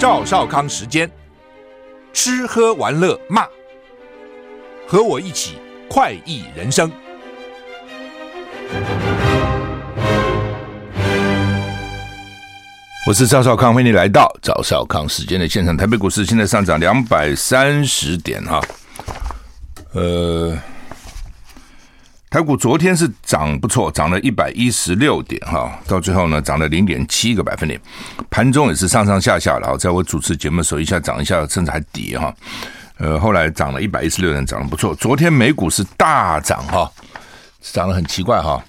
[0.00, 1.10] 赵少康时间，
[2.14, 3.46] 吃喝玩乐骂，
[4.88, 5.58] 和我一起
[5.90, 6.90] 快意人生。
[13.06, 15.76] 我是赵少康，欢迎你来到赵少康时间的现场。
[15.76, 18.58] 台北股市现在上涨两百三十点哈，
[19.92, 20.56] 呃。
[22.30, 27.78] 台股昨天是涨不错，涨了一百一十六点哈，到最后呢涨了零点七个百分点，
[28.30, 32.32] 盘中也是上上下下然后，在我主持节目的时候一下涨一下，甚至还跌哈，
[32.98, 34.94] 呃，后来涨了一百一十六点，涨得不错。
[34.94, 36.88] 昨天美股是大涨哈，
[37.60, 38.62] 涨得很奇怪哈，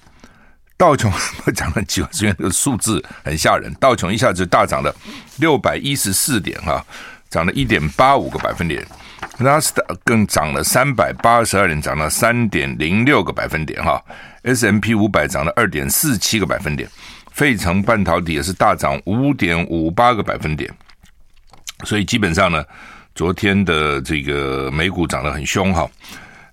[0.76, 1.12] 道琼
[1.54, 4.92] 涨得很奇怪，因为这个数字很吓人，道琼一下子就大涨了
[5.38, 6.84] 六百一十四点哈，
[7.30, 8.84] 涨了一点八五个百分点。
[9.38, 14.00] 纳斯达更涨了三百八十二点，涨了三点零六个百分点哈。
[14.44, 16.90] S M P 五百涨了二点四七个百分点，
[17.32, 20.72] 费城半导体也是大涨五点五八个百分点。
[21.84, 22.64] 所以基本上呢，
[23.16, 25.90] 昨天的这个美股涨得很凶哈。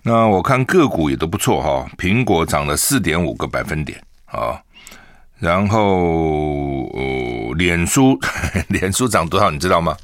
[0.02, 4.60] 那我看个股也都不错哈，苹果涨了四点五个百分点啊，
[5.38, 8.18] 然后呃，脸书
[8.68, 9.96] 脸书涨多少你知道吗？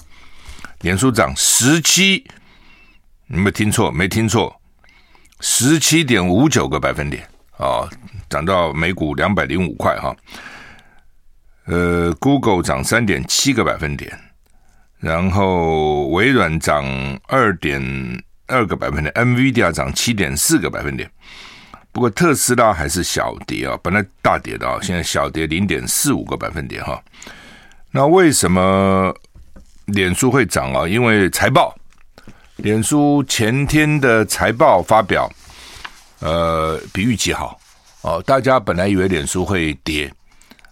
[0.80, 2.24] 脸书涨十七。
[3.26, 4.54] 你没听错，没听错，
[5.40, 7.88] 十七点五九个百分点啊，
[8.28, 10.14] 涨到每股两百零五块哈。
[11.64, 14.12] 呃，Google 涨三点七个百分点，
[14.98, 16.84] 然后微软涨
[17.26, 17.82] 二点
[18.46, 21.10] 二个百分点，NVIDIA 涨七点四个百分点。
[21.90, 27.02] 不过特斯拉还是小跌啊，本来大跌的啊，现在小跌零点四五个百分点哈。
[27.90, 29.14] 那为什么
[29.86, 30.86] 脸书会涨啊？
[30.86, 31.74] 因为财报。
[32.56, 35.28] 脸书前天的财报发表，
[36.20, 37.58] 呃，比预期好
[38.02, 38.22] 哦。
[38.24, 40.12] 大家本来以为脸书会跌，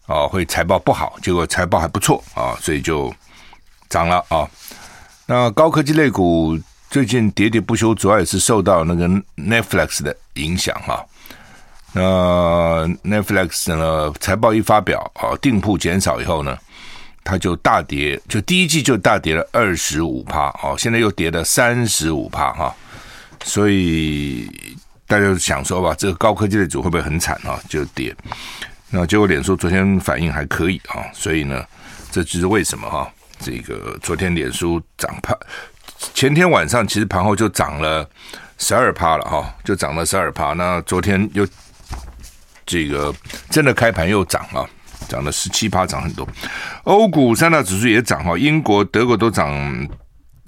[0.06, 3.12] 哦，会财报不好，结果财报还不错啊，所以就
[3.88, 4.48] 涨了啊。
[5.26, 6.56] 那高科技类股
[6.88, 11.04] 最近喋喋不休，主要也是受到那个 Netflix 的影响哈。
[11.92, 16.56] 那 Netflix 呢，财报一发表啊，订铺减少以后呢，
[17.24, 22.74] 它就大跌，就第一季就大跌了二十五趴哦，现在又跌了三十五趴哈，
[23.44, 24.50] 所以
[25.06, 27.60] 大家就想说吧，这个高科技的组会不会很惨啊？
[27.68, 28.14] 就跌，
[28.90, 31.64] 那结果脸书昨天反应还可以啊，所以呢，
[32.10, 35.32] 这就是为什么哈，这个昨天脸书涨趴，
[36.12, 38.08] 前天晚上其实盘后就涨了
[38.58, 41.46] 十二趴了哈，就涨了十二趴，那昨天又
[42.66, 43.14] 这个
[43.48, 44.68] 真的开盘又涨啊。
[45.08, 46.26] 涨了十七趴，涨很多。
[46.84, 49.52] 欧股三大指数也涨哈，英国、德国都涨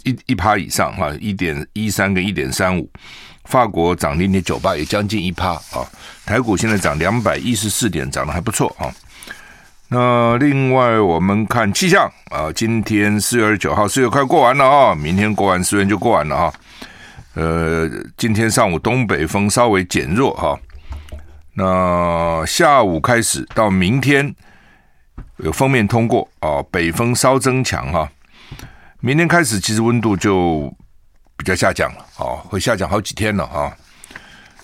[0.04, 2.88] 一一趴以上哈，一点一三跟一点三五。
[3.44, 5.84] 法国涨零点九八，也将近一趴啊。
[6.24, 8.88] 台股现在涨两百一十四点，涨得还不错啊。
[9.88, 16.52] 那另外我们看气象啊，今天四月二十九号，四月快过完了啊，明天过完四月就过完了啊。
[17.34, 20.58] 呃，今天上午东北风稍微减弱哈。
[21.54, 24.34] 那下午开始到明天
[25.36, 28.10] 有封面通过啊，北风稍增强哈。
[29.00, 30.72] 明天开始其实温度就
[31.36, 33.72] 比较下降了哦，会下降好几天了啊。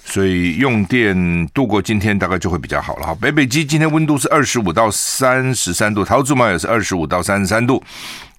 [0.04, 3.14] 所以用电度过今天大概就会比较好了哈。
[3.20, 7.80] 北北基今天温度是二十五到三十三度，桃竹苗也是二十五到三十三度，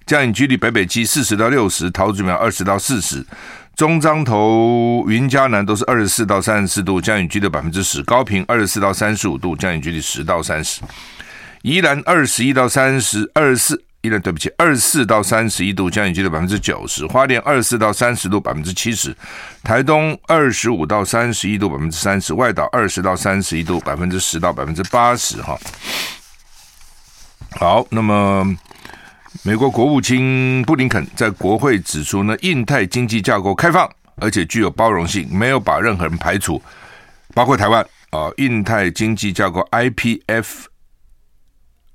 [0.04, 3.24] 降雨距离北北基四十到六十，桃竹苗二十到四十。
[3.74, 10.82] 中彰投、云嘉南都是二十四到三十四度，降雨几率百分之十；高屏二十四到三十五度，降雨几率十到三十；
[11.62, 19.10] 宜兰二十一到三十二十四，宜兰对不起，二十四到三十一度，降雨几率百分之九十；花莲二十四到三十度，百分之七十；
[19.64, 25.40] 台东二十五到三十一度，百分之三十；外岛二十到三十一度，百分之十到百分之八十。
[25.40, 25.58] 哈，
[27.58, 28.54] 好，那么。
[29.42, 36.62] 美国国务卿布林肯在国会指出呢，印太经济架构开放，而且具有包容性，没有把任何人排除，
[37.34, 38.30] 包括台湾啊。
[38.36, 40.66] 印太经济架构 IPF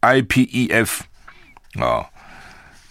[0.02, 1.00] IPEF
[1.80, 2.06] 啊，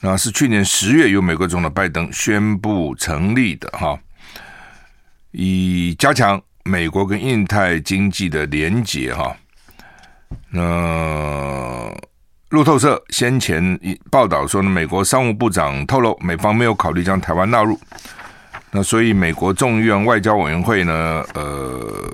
[0.00, 3.98] 那是去年十月由美国总统拜登宣布成立的哈，
[5.32, 9.36] 以加强美国跟印太经济的连结哈。
[10.50, 11.92] 那
[12.50, 13.78] 路透社先前
[14.08, 17.78] 报道说呢，美国商务部长透露，美方没有考虑将台湾纳入。
[18.70, 22.08] 那所以，美国众议院外交委员会呢，呃，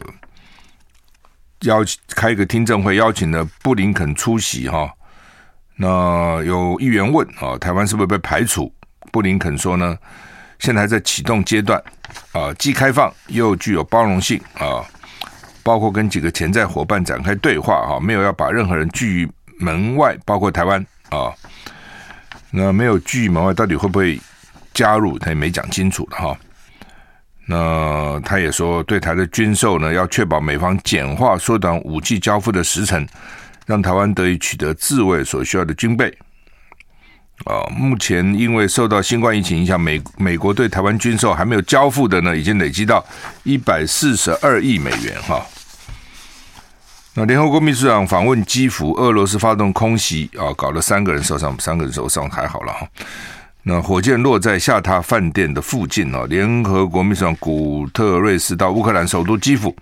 [1.60, 4.90] 邀请开一个听证会，邀请了布林肯出席哈。
[5.76, 8.72] 那有议员问啊，台湾是不是被排除？
[9.10, 9.98] 布林肯说呢，
[10.58, 11.82] 现在还在启动阶段
[12.32, 14.80] 啊，既开放又具有包容性啊，
[15.62, 21.32] 包括跟几个潜在伙伴展开对话哈，没有要把任何人拒于门外包括台湾啊，
[22.50, 24.20] 那没有拒门外，到底会不会
[24.74, 25.18] 加入？
[25.18, 26.36] 他也没讲清楚的哈。
[27.46, 33.06] 那他也说，对台的军售呢，要确保美方简化、缩短武器交付的时程，
[33.66, 36.08] 让台湾得以取得自卫所需要的军备。
[37.44, 43.04] 啊，目前因为受到新冠疫情影响，美美国对台湾军售还没有交付的呢，已经累积到
[43.42, 45.44] 一百四十二亿美元哈。
[47.14, 52.88] 那联合国秘书长访问基辅，俄罗斯发动空袭啊，搞了三个人受伤，三个人受伤还好了哈。
[53.64, 56.26] 那火箭落在下榻饭店的附近哦。
[56.26, 59.76] 联合国秘书长古特瑞斯到乌克兰首都基辅，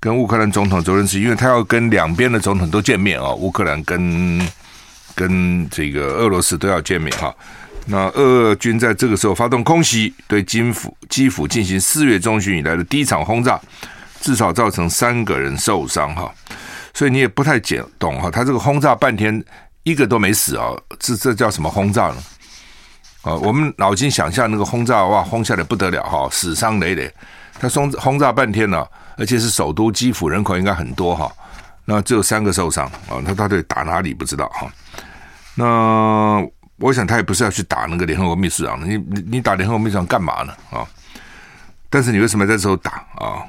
[0.00, 4.40] 跟乌克兰总统泽连斯基，因为他要跟两边的总统都见面啊，乌克兰跟
[5.14, 7.34] 跟这个俄罗斯都要见面哈。
[7.84, 13.60] 那俄军在这个时候发动空袭，对基辅基辅进行四月中旬以来的第一场轰炸，
[14.24, 16.32] 至少造成三个人受伤哈。
[16.94, 19.44] 所以你也不太解懂哈，他这个轰炸半天
[19.82, 22.16] 一个都没死啊，这这叫什么轰炸呢？
[23.20, 27.12] 啊，我们脑筋想象那个轰炸，哇，轰下来不得了哈，死伤累累。
[27.60, 31.30] 他轰轰炸半天了，而且是首都基辅，人口应该很多哈。
[31.84, 34.66] 那只有三个受伤啊，他到底打哪里不知道哈。
[35.54, 36.42] 那
[36.78, 40.86] 我想他也不是要去打那个联合国秘书长，你你你打联合国秘书长干嘛呢啊？
[41.90, 43.42] 但是你为什么在这时候打啊？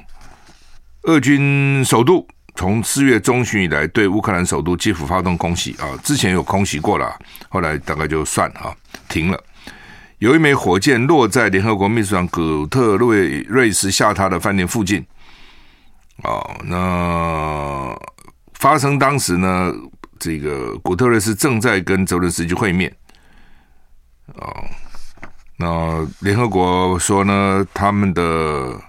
[1.05, 2.25] 俄军首都
[2.55, 7.15] 从四月中旬以来对乌克兰首都基辅发动空袭啊，之前有空袭过了，
[7.49, 8.75] 后来大概就算啊
[9.07, 9.39] 停了。
[10.19, 15.05] 有一枚火箭落在联合国秘书长古特瑞瑞斯下榻的饭店附近。
[16.23, 17.93] 哦，那
[18.53, 19.71] 发生当时呢，
[20.17, 22.91] 这个古特瑞斯正在跟泽伦斯基会面。
[24.35, 24.63] 哦，
[25.57, 28.79] 那联合国说呢，他们的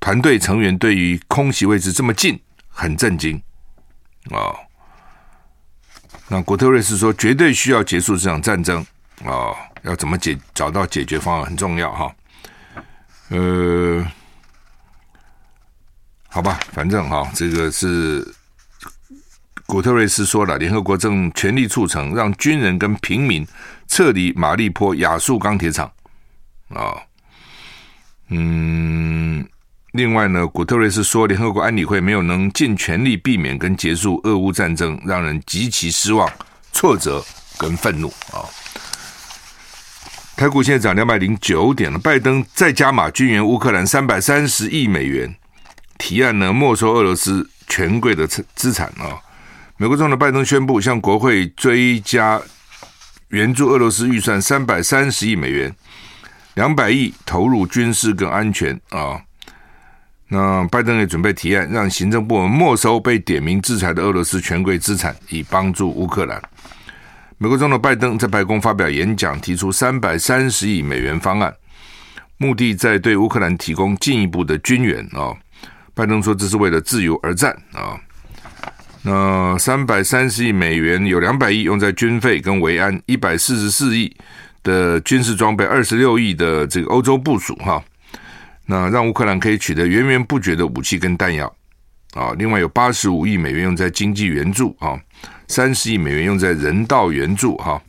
[0.00, 3.40] 团队成员对于空袭位置这么近很震惊。
[4.30, 4.54] 哦，
[6.28, 8.84] 那古特瑞斯说，绝对需要结束这场战争。
[9.24, 9.56] 哦。
[9.82, 12.12] 要怎么解找到解决方案很重要哈，
[13.28, 14.04] 呃，
[16.28, 18.26] 好吧，反正哈，这个是
[19.66, 23.46] 古特瑞斯说了，联合国正全力促成让军人跟平民
[23.86, 25.90] 撤离马利坡亚速钢铁厂
[26.70, 27.00] 啊，
[28.26, 29.48] 嗯，
[29.92, 36.30] 另外呢，古特瑞斯说，联合国安理会没有能尽全力避免跟结束俄乌战争，让人极其失望、
[36.72, 37.24] 挫折
[37.56, 38.44] 跟愤怒啊。
[40.36, 41.98] 台股现在涨两百零九点了。
[41.98, 45.34] 拜登再加码军援乌克兰三百三十亿美元，
[45.96, 49.18] 提案呢没收俄罗斯权贵的资资产啊。
[49.78, 52.40] 美国总统拜登宣布向国会追加
[53.28, 55.74] 援助俄罗斯预算三百三十亿美元，
[56.54, 59.22] 两百亿投入军事跟安全啊。
[60.28, 66.40] 那拜登也准备提案，让行政部门没收被点名制裁的俄罗斯权贵资产，以帮助乌克兰。
[67.38, 71.54] 美国总统拜登在白宫发表演讲，提出三百三十亿美元方案，
[72.36, 75.32] 目的在对乌克兰提供进一步的军援啊。
[75.94, 77.98] 拜登说，这是为了自由而战啊。
[79.02, 84.14] 那三百三十亿美元有两百亿用在军费跟维安，一百四十四亿
[84.62, 87.82] 的军事装备，二十六亿的这个欧洲部署哈。
[88.70, 91.50] 那让乌克兰可以取得源源不绝的武器跟弹药
[92.12, 92.34] 啊。
[92.36, 95.00] 另外有八十五亿美元用在经济援助啊。
[95.48, 97.82] 三十亿美元用在人道援助，哈，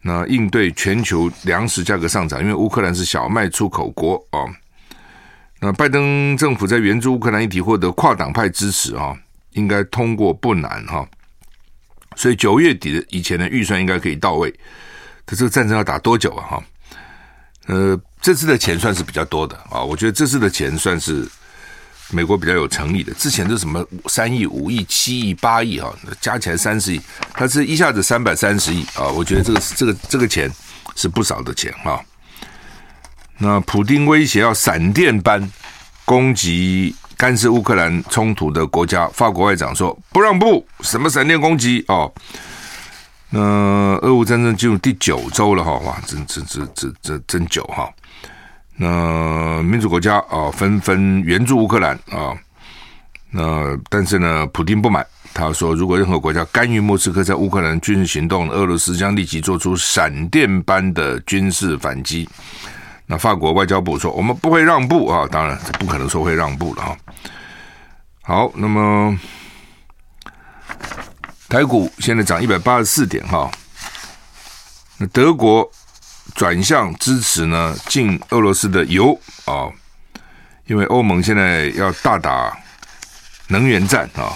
[0.00, 4.48] 那应对全球粮食价格上涨，因为乌克兰是小麦出口国啊。
[5.60, 9.14] 那拜登政府在援助乌克兰议题获得跨党派支持啊，
[9.52, 11.06] 应该通过不难哈。
[12.16, 14.50] 所以九月底的以前的预算应该可以到位。
[15.26, 16.46] 可这个战争要打多久啊？
[16.48, 16.64] 哈，
[17.66, 21.28] 呃，这次的钱算是比较多的啊，我觉得这次的钱算是。
[22.10, 27.00] 美国比较有诚意的，之前是什么三亿、五亿、七亿、八亿哈，加起来三十亿，
[27.32, 29.08] 它是一下子三百三十亿啊！
[29.08, 30.48] 我觉得这个这个这个钱
[30.94, 31.98] 是不少的钱哈。
[33.38, 35.50] 那普丁威胁要闪电般
[36.04, 42.12] 攻击干涉乌克兰冲突的国家，法国外长说不让步，什么闪电攻击哦？
[43.30, 43.40] 那
[44.02, 47.90] 俄乌战争进入第九周了哈，哇，真真真真真真久哈。
[48.76, 52.34] 那民主国家啊，纷纷援助乌克兰啊。
[53.30, 62.28] 那但是呢，普京不满，他说，如果任何国家干预莫斯科在乌克兰军事行动，俄罗斯将立即做出闪电般的军事反击。
[63.06, 66.96] 那法国外交部说，我们不会让步啊，当然不可能说会让步了哈。
[68.22, 69.16] 好，那么
[71.48, 73.48] 台股现在涨一百八十四点哈。
[74.98, 75.70] 那德国。
[76.34, 79.68] 转向支持呢，禁俄罗斯的油啊，
[80.66, 82.56] 因为欧盟现在要大打
[83.48, 84.32] 能源战啊。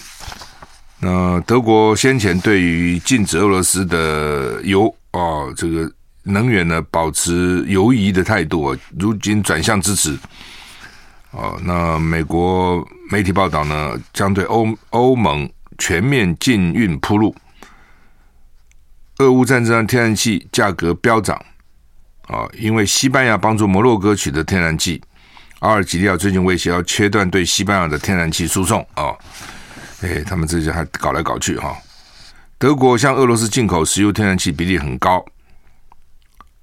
[1.01, 5.91] 那德国先前对于禁止俄罗斯的油哦，这个
[6.25, 10.19] 能源呢保持犹疑的态度，如今转向支持。
[11.31, 17.35] 哦，那美国媒体报道呢，将对欧欧盟全面禁运铺路。
[19.19, 21.41] 俄乌战争让天然气价格飙涨，
[22.29, 25.03] 啊，因为西班牙帮助摩洛哥取得天然气，
[25.59, 29.17] 阿尔及利亚最近威胁要切断对西班牙的天然气输送，啊，
[30.03, 31.77] 哎，他们这些还搞来搞去哈。
[32.59, 35.25] 德国向俄罗斯进口石油天然气比例很高，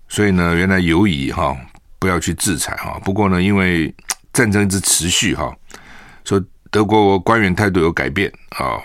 [0.07, 1.55] 所以呢，原来犹疑哈，
[1.99, 2.99] 不要去制裁哈。
[3.03, 3.93] 不过呢，因为
[4.31, 5.53] 战争一直持续哈，
[6.23, 8.79] 说德国官员态度有改变啊。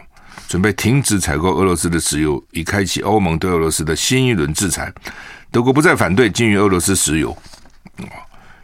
[0.48, 4.92] 准备停止采购俄罗斯的石油，以开启欧盟对俄罗斯的新一轮制裁。
[5.52, 7.36] 德国不再反对禁运俄罗斯石油，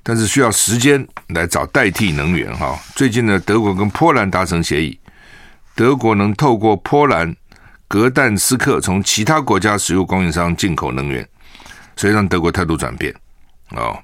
[0.02, 2.54] 但是需要时间来找代替能源。
[2.56, 4.98] 哈，最近呢，德国跟波兰达成协议，
[5.74, 7.34] 德国能透过波兰
[7.88, 11.28] 格但斯克从其他国家石油供应商进口能源，
[11.96, 13.12] 所以让德国态度转变。
[13.70, 13.98] 哦，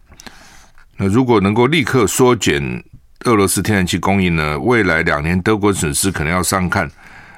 [0.97, 2.83] 那如果能够立刻缩减
[3.25, 4.59] 俄罗斯天然气供应呢？
[4.59, 6.91] 未来两年德国损失可能要上看。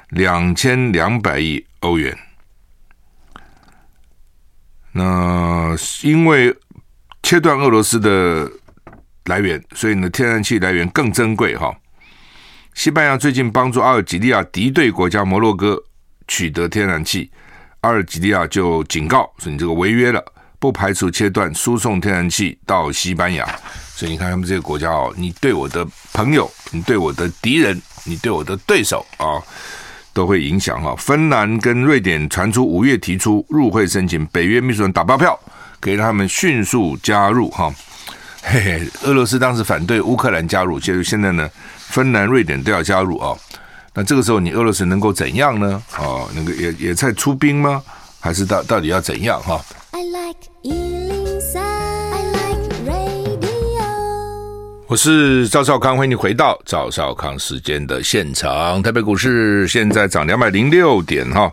[0.09, 2.15] 两千两百亿欧元。
[4.97, 6.55] 那因为
[7.21, 8.49] 切断俄罗斯的
[9.25, 11.75] 来源，所以呢，天然气来源更珍贵哈。
[12.73, 15.77] 西班牙最近帮助阿尔及利亚敌对国家摩洛哥
[16.29, 17.29] 取得天然气，
[17.81, 20.23] 阿尔及利亚就警告说：“你这个违约了，
[20.59, 23.45] 不排除切断输送天然气到西班牙。”
[23.93, 29.43] 所以你看他们这个国家哦，你对我的朋友，你对我的敌人，你对我的对手啊。
[30.15, 30.95] 都会影响哈。
[30.97, 35.37] 芬兰跟瑞典传出五月提出入会申请，北约秘书长打包票，
[35.81, 37.71] 可以让他们迅速加入哈。
[38.41, 43.35] 嘿嘿，俄罗斯当时反对乌克兰加入，结果现在呢，芬兰、瑞典都要加入啊。
[43.93, 45.83] 那这个时候你俄罗斯能够怎样呢？
[45.97, 47.83] 哦，那个也也在出兵吗？
[48.21, 49.61] 还是到到底要怎样哈？
[54.87, 58.83] 我是赵少康，欢迎你回到赵少康时间的现场。
[58.83, 61.51] 台北股市现在涨两百零六点哈。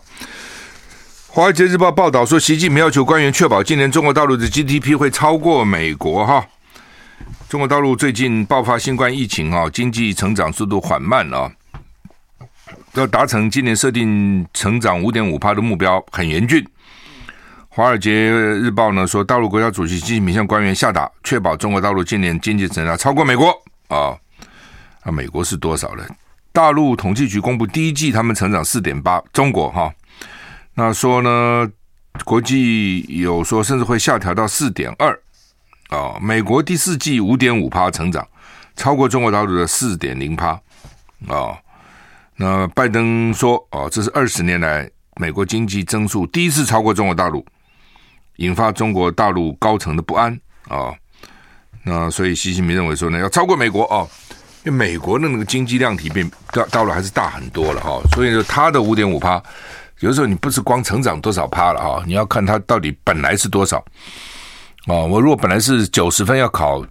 [1.29, 6.47] 华尔街日报报道说，习近平要求官员确保今年中国大陆的 GDP 会超过美国哈。
[7.49, 11.51] 中国大陆最近爆发新冠疫情啊，经济成长速度缓慢啊，
[12.93, 16.62] 要达成今年设定成长五点五趴的目标很严峻。
[17.75, 23.49] 《华尔街日报》呢说，大陆国家主席习近平向官员下达，确保中国大陆今年经济增长超过美国
[23.88, 24.14] 啊。
[25.00, 26.07] 啊，美国是多少呢？
[26.52, 29.91] 大陆统计局公布第一季他们成长四点八，中国哈，
[30.75, 31.67] 那说呢，
[32.26, 35.19] 国际有说甚至会下调到四点二
[35.88, 36.19] 啊。
[36.21, 38.29] 美国第四季五点五趴成长，
[38.76, 40.49] 超过中国大陆的四点零趴
[41.26, 41.57] 啊。
[42.37, 47.43] 那拜登说，哦，这是二十年来美国经济增速第一次超过中国大陆。
[48.37, 50.33] 引发中国大陆高层的不安
[50.69, 50.95] 啊、
[51.85, 54.09] 那所以习近平认为说呢，要超过美国哦，
[54.65, 59.43] 因为美国的那个经济量体比大大陆还是大很多了哈、哦，所以说它的五点五趴，
[60.01, 63.85] 有时候你不是光成长多少趴了哈、哦，你要看它到底本来是多少
[64.87, 65.07] 哦。
[65.07, 66.85] 我如果本来是九十分要考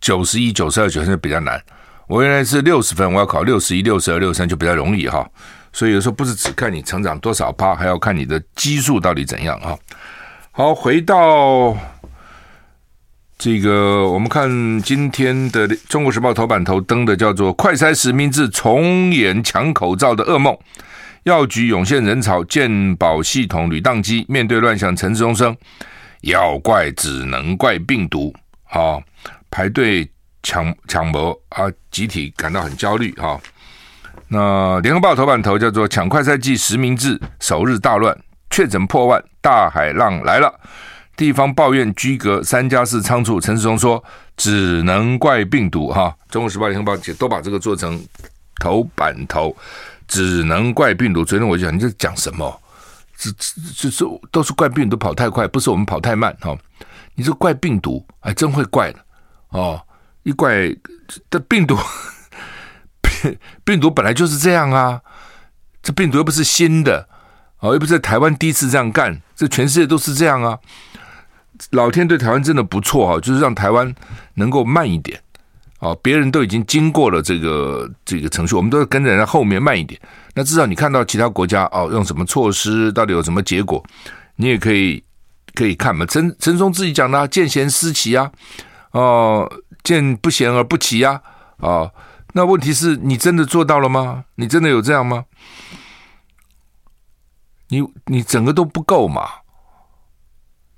[0.00, 1.62] 九十一、九十二、九十三就比较难，
[2.06, 5.28] 我原来是六十分，我要考六十一、六十二、六三就比较容易哈。
[5.78, 9.78] 所以有时候不是只看你成长多少趴，还要看你的基数到底怎样啊。
[10.50, 11.76] 好，回到
[13.38, 20.58] 这个，我们看今天的《中国时报》头版头登的叫做“快筛实名制重演抢口罩的噩梦”，
[21.22, 24.26] 药局涌现人潮，健保系统屡宕机。
[24.28, 25.56] 面对乱象，陈时中声
[26.22, 28.34] 要怪只能怪病毒。
[28.64, 29.00] 好，
[29.48, 30.10] 排队
[30.42, 33.40] 抢抢谋啊，集体感到很焦虑哈。
[34.28, 38.16] 那联合报头版头叫做“抢快筛剂实名制首日大乱，
[38.50, 40.52] 确诊破万，大海浪来了”。
[41.16, 44.02] 地方抱怨居隔三加四仓促，陈世忠说
[44.36, 46.14] 只能怪病毒哈。
[46.30, 48.00] 中国时报、联合报都把这个做成
[48.60, 49.56] 头版头，
[50.06, 51.24] 只能怪病毒。
[51.24, 52.60] 昨天我就讲，你这讲什么？
[53.16, 53.30] 这
[53.74, 56.56] 这这都是怪病毒跑太快，不是我们跑太慢哈。
[57.16, 59.00] 你这怪病毒，还真会怪的
[59.48, 59.80] 哦。
[60.22, 60.72] 一怪
[61.28, 61.76] 这病毒。
[63.64, 65.00] 病毒本来就是这样啊，
[65.82, 67.08] 这病毒又不是新的
[67.60, 70.58] 哦，又不是在台湾第一次这样干，这全世界都是这样啊。
[71.70, 73.92] 老天对台湾真的不错啊，就是让台湾
[74.34, 75.20] 能够慢一点
[75.80, 75.92] 哦。
[76.00, 80.00] 别人都已经经过了这个这个程序，我们都是跟着人家后面慢一点。
[80.34, 83.84] 那至少你看到其他国家哦，用什么措施，到底有什么结果，
[84.36, 85.02] 你也可以
[85.54, 86.06] 可以看嘛。
[86.06, 88.30] 陈陈松自己讲的，见贤思齐啊，
[88.92, 89.50] 哦，
[89.82, 91.20] 见不贤而不齐啊，
[91.56, 91.90] 哦。
[92.38, 94.26] 那问题是你真的做到了吗？
[94.36, 95.24] 你真的有这样吗？
[97.66, 99.28] 你你整个都不够嘛？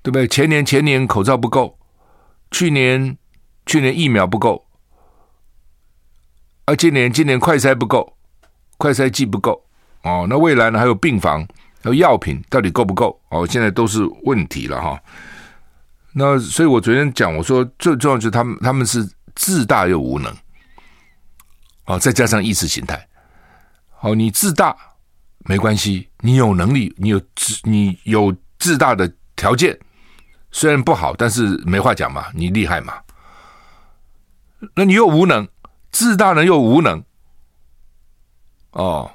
[0.00, 0.26] 对不对？
[0.26, 1.78] 前年前年口罩不够，
[2.50, 3.18] 去年
[3.66, 4.66] 去年疫苗不够，
[6.64, 8.16] 啊，今年今年快筛不够，
[8.78, 9.62] 快筛剂不够
[10.04, 10.26] 哦。
[10.30, 10.78] 那未来呢？
[10.78, 11.46] 还有病房，
[11.82, 13.20] 还有药品，到底够不够？
[13.28, 14.98] 哦，现在都是问题了哈。
[16.14, 20.34] 那所以我昨天讲，我说最重要就是他们他们是自大又无能，
[21.90, 23.08] 哦，再加上意识形态，
[24.00, 24.76] 哦，你自大
[25.40, 29.76] 没关系，你有能力，你有自你有自大的条件。
[30.52, 32.94] 虽然不好，但是没话讲嘛，你厉害嘛？
[34.76, 35.48] 那你又无能，
[35.90, 37.02] 自大呢又无能，
[38.70, 39.10] 哦，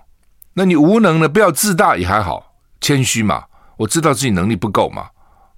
[0.53, 1.29] 那你无能呢？
[1.29, 3.46] 不要自大也还好，谦虚嘛。
[3.77, 5.10] 我知道自己能力不够嘛，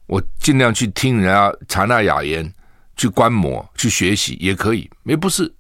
[0.06, 2.54] 我尽量去听人家查那雅言，
[2.96, 4.88] 去观摩，去学习也可以。
[5.02, 5.56] 没不是，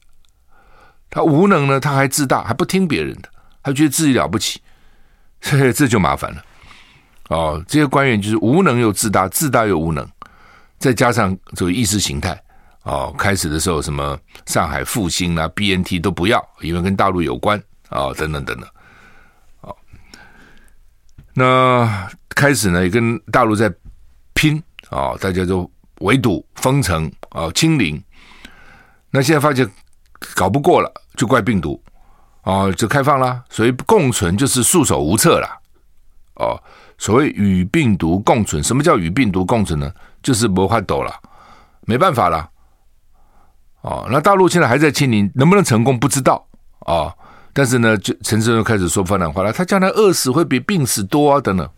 [1.09, 3.29] 他无能呢，他还自大，还不听别人的，
[3.61, 4.61] 还觉得自己了不起，
[5.41, 6.43] 嘿嘿，这就麻烦了。
[7.29, 10.07] 哦，这些官员就是无能又自大，自大又无能，
[10.79, 12.41] 再加上这个意识形态，
[12.83, 17.57] 哦，开始的时候什么上海复兴啊、BNT 都不要，因为跟大陆有关
[17.89, 18.69] 啊、哦，等等等等，
[19.61, 19.75] 哦，
[21.33, 23.69] 那开始呢也跟大陆在
[24.33, 24.57] 拼
[24.89, 28.01] 啊、哦，大家都围堵、封城啊、哦、清零，
[29.09, 29.69] 那现在发现
[30.35, 31.81] 搞不过了，就怪病毒，
[32.43, 35.47] 哦，就开放了，所以共存就是束手无策了，
[36.35, 36.61] 哦。
[36.99, 39.93] 所谓与病毒共存，什么叫与病毒共存呢？
[40.23, 41.13] 就是没法度了，
[41.81, 42.49] 没办法了。
[43.81, 46.43] 哦，那大陆现在还在清零，能不能成功不知道
[46.79, 47.13] 啊、哦？
[47.53, 51.69] 但是呢，就陈时中开始说风凉话了，他将来饿死会比病死多啊， 等等，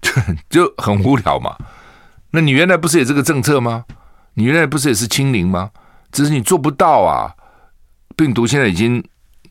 [0.00, 0.10] 就
[0.48, 1.54] 就很无聊嘛。
[2.30, 3.84] 那你原来不是也这个政策吗？
[4.32, 5.70] 你原来不是也是清零吗？
[6.10, 7.34] 只是你做不到啊。
[8.16, 9.02] 病毒现在已经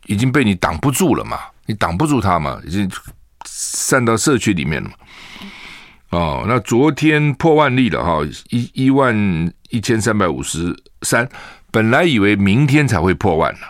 [0.05, 2.89] 已经被你挡不住了嘛，你挡不住它嘛，已经。
[3.43, 4.95] 散到社区里面了嘛？
[6.11, 8.19] 哦，那昨天破万例了哈，
[8.51, 11.27] 一一万一千三百五十三。
[11.71, 13.61] 本来以为明天才会破万呢，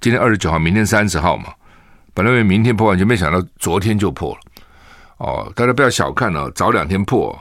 [0.00, 1.52] 今天二十九号，明天三十号嘛。
[2.12, 4.40] 本来以为明天破万，就没想到昨天就破了。
[5.18, 7.38] 哦，大家不要小看了，早两天破，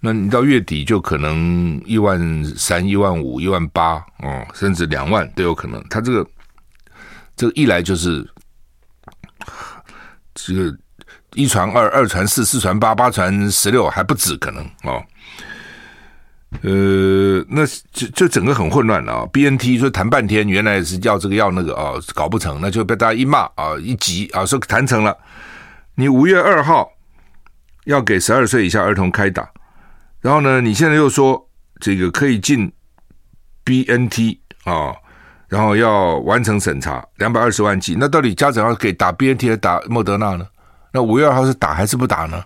[0.00, 5.84] 那你到月底就可能一万三、一万五、一万八，哦，甚至两万都有可能。
[5.90, 6.26] 他这个
[7.38, 8.28] 这个一来就是
[10.34, 10.76] 这个。
[11.34, 15.04] 一传二，二传四，四传八，八传十六，还不止可能哦。
[16.62, 19.30] 呃，那就就整个很混乱了啊、哦。
[19.30, 25.16] BNT 说谈半天，原来是要这个要那个啊、哦，搞不成，那就被大家一骂啊，一急啊，说谈成了。
[25.94, 26.90] 你五月二号
[27.84, 29.48] 要给十二岁以下儿童开打，
[30.20, 31.48] 然后呢，你现在又说
[31.78, 32.72] 这个可以进
[33.64, 34.96] BNT 啊、
[35.48, 40.46] 然后要完成审查，两百二十万剂，那到底家长要给打 BNT 还打莫德纳呢？
[40.92, 42.44] 那五月二号是打还是不打呢？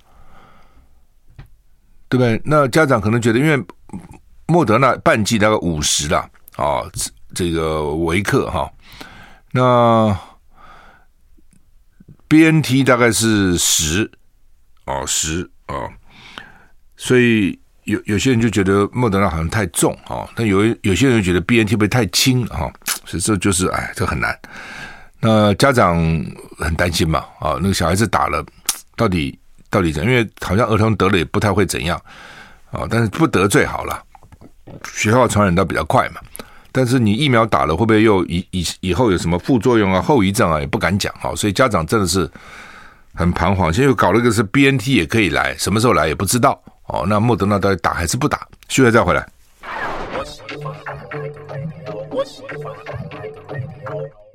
[2.08, 2.40] 对不对？
[2.44, 3.64] 那家长可能觉得，因为
[4.46, 6.82] 莫德纳半剂大概五十了啊，
[7.34, 8.70] 这个维克哈，
[9.50, 10.16] 那
[12.28, 14.10] BNT 大概是十
[14.84, 15.90] 哦十哦，
[16.96, 22.72] 所以有有些人就觉得莫德纳好像太重啊，但有有些人觉得 BNT 会不太轻哈，
[23.04, 24.38] 所以这就是哎，这很难。
[25.20, 25.96] 那家长
[26.58, 28.44] 很担心嘛，啊，那个小孩子打了，
[28.96, 29.38] 到底
[29.70, 30.04] 到底怎？
[30.04, 32.00] 因为好像儿童得了也不太会怎样，
[32.70, 34.02] 啊，但是不得最好了，
[34.92, 36.20] 学校传染到比较快嘛。
[36.72, 41.34] 但是你疫苗打了，会不会又以以以后有什么副作用啊、后遗症啊，也不敢讲啊。
[41.34, 42.30] 所以家长真的是
[43.14, 43.72] 很彷徨。
[43.72, 46.62] 现在又搞了个是 BNT 也可以来，什么时候来也不知道。
[46.86, 48.46] 哦，那莫德纳到底打还是不打？
[48.68, 49.26] 续会再回来。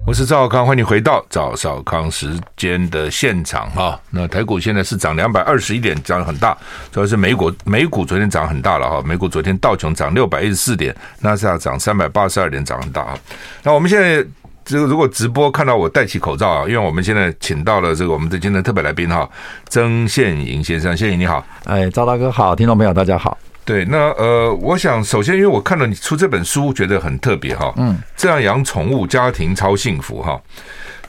[0.05, 3.99] 我是赵少康，欢迎回到赵少康时间的现场哈。
[4.09, 6.57] 那台股现在是涨两百二十一点，涨很大，
[6.93, 9.03] 主要是美股，美股昨天涨很大了哈。
[9.05, 13.19] 美股昨天道琼涨六百一十四点，纳斯达涨三百八十二点，涨很大啊。
[13.61, 14.25] 那我们现在
[14.67, 19.27] 这个如果直播看到我戴起口罩啊，因为我们现在请到了这个我们的今天特别来宾哈，
[19.69, 23.37] 曾宪颖先生，宪颖你好，哎，赵大哥好，听众朋友大家好。
[23.63, 27.73] 对，那呃，我想首先，因为我看到你出这本书，觉得很特别哈。
[27.77, 30.37] 嗯，这样养宠物，家庭超幸福哈。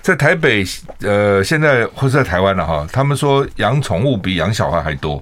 [0.02, 0.64] 在台北，
[1.00, 5.20] 呃，现在或是在台湾了哈，他们说养宠物比养小孩还多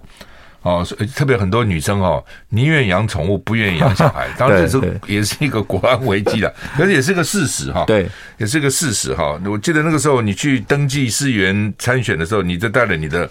[0.66, 4.26] 哦，特别很多女生哦，宁愿养宠物，不愿意养小孩。
[4.36, 7.84] 当然这是也是一个国安危机了，可是也是个事实哈。
[7.86, 9.40] 对，也是个事实哈。
[9.46, 13.30] 我记得那个时候你去登记市议员参选的时候，你就带了你的。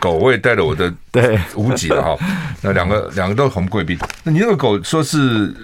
[0.00, 2.16] 狗我也带了我的对无极了哈，
[2.62, 3.98] 那两个两个都是红贵宾。
[4.22, 5.54] 那你那个狗说是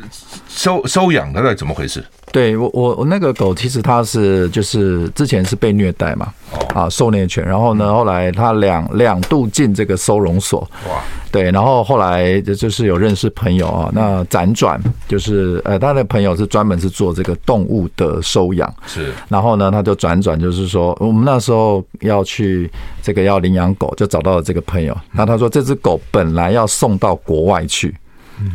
[0.56, 2.02] 收收养，它到底怎么回事？
[2.32, 6.32] 对我我我那个狗其实它是就是之前是被虐待嘛，
[6.74, 22.70] 啊受虐犬，然后呢后来它两两度进这个收容所，哇，对，然后后来就是有认识朋友啊，那辗转就是呃他的朋友是专门是做这个动物的收养，是，然后呢他就辗转就是说我们那时候要去
[23.02, 27.94] 这个要领养狗，就找到了这个朋友，那他说这只狗本来要送到国外去。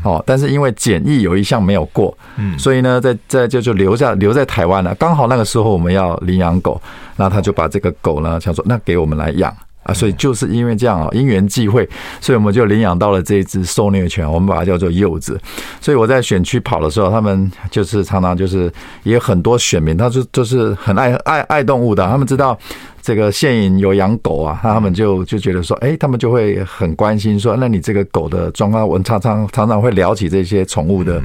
[0.03, 4.93] 哦，但是因为检疫有一项没有过，嗯，所以呢，在在就就留下留在台湾了。
[4.95, 6.81] 刚好那个时候我们要领养狗，
[7.17, 9.93] 那他就把这个狗呢，想说那给我们来养啊。
[9.93, 11.87] 所以就是因为这样啊，因缘际会，
[12.19, 15.39] 所以我们就领养到了这一只受虐犬，我们把它叫做柚子。
[15.79, 18.71] 所以我在选区跑的时候，他们就是常常就是
[19.03, 22.57] 也有很多选民，他就就是很爱爱爱动物的，他们知道。
[23.01, 31.21] 这个县营有养狗啊，那他们就就觉得说，哎，他们就会很关心说，那你这个狗的状况，我们常常常常会聊起这些宠物的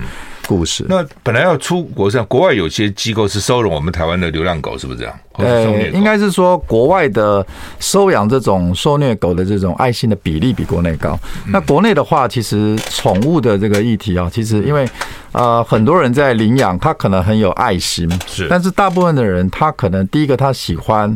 [0.46, 0.86] 故事。
[0.88, 5.14] 那本来要出国上，国外有些机构是收容我们台湾的流浪狗，是不是这样？
[5.38, 7.46] 呃，应该是说国外的
[7.78, 11.18] 收养这种受虐狗的这种爱心的比例比国内高。
[11.46, 14.88] 那国内的话，其实宠物的这个议题啊，其实因为
[15.36, 21.14] 呃很多人在领养，他可能很有爱心，是，但是大部分的人他可能第一个他喜欢。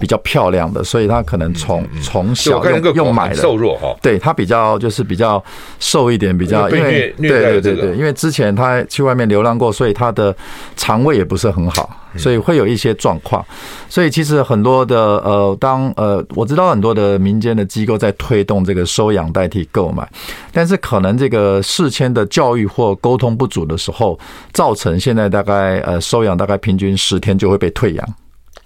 [0.00, 3.34] 比较漂亮的，所以他可能从从小用用买的。
[3.34, 5.44] 瘦弱哈，对他比较就是比较
[5.78, 10.34] 瘦一点，比较因为对对对对，因为之前他去外面流浪过，所以他的
[10.74, 13.44] 肠胃也不是很好，所以会有一些状况。
[13.88, 20.08] 所以其实很多的呃，当呃我知道很多的民间的机构在推动这个收养代替购买，
[20.52, 24.18] 但是可能这个事前的教育或沟通不足的时候，
[24.52, 28.14] 造成现在大概呃收养大概平均十天就会被退养。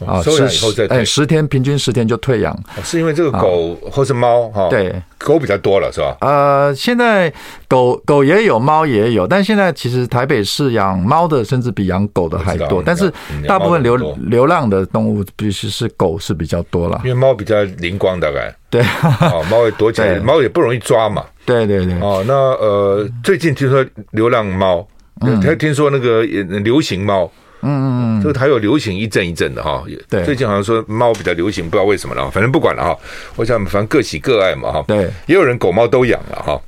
[0.04, 4.68] 啊，收养以后再哎，十天平均十天就退养，是因为这个狗或是猫哈？
[4.68, 6.16] 对，狗比较多了是吧？
[6.20, 7.32] 呃，现在
[7.68, 13.12] 狗狗也有，猫也有，但现在其实台北市养猫的甚至比养狗的还多，但是
[13.46, 13.96] 大部分流
[14.28, 18.82] 流浪的动物必须是狗是比较多了，因为猫比较灵光，大概对，
[19.20, 24.86] 哦，猫也躲起来，猫也不容易抓嘛，对对对，哦，那呃，最近听说流浪猫，
[25.20, 27.30] 嗯，听说那个流行猫。
[27.64, 32.96] 嗯嗯嗯，这个还有流行一阵一阵的哈，对，最近好像说猫比较流行，不知道为什么了，反正不管了哈。
[33.36, 36.60] 我想反正各喜各爱嘛哈，对，也有人狗猫都养了哈。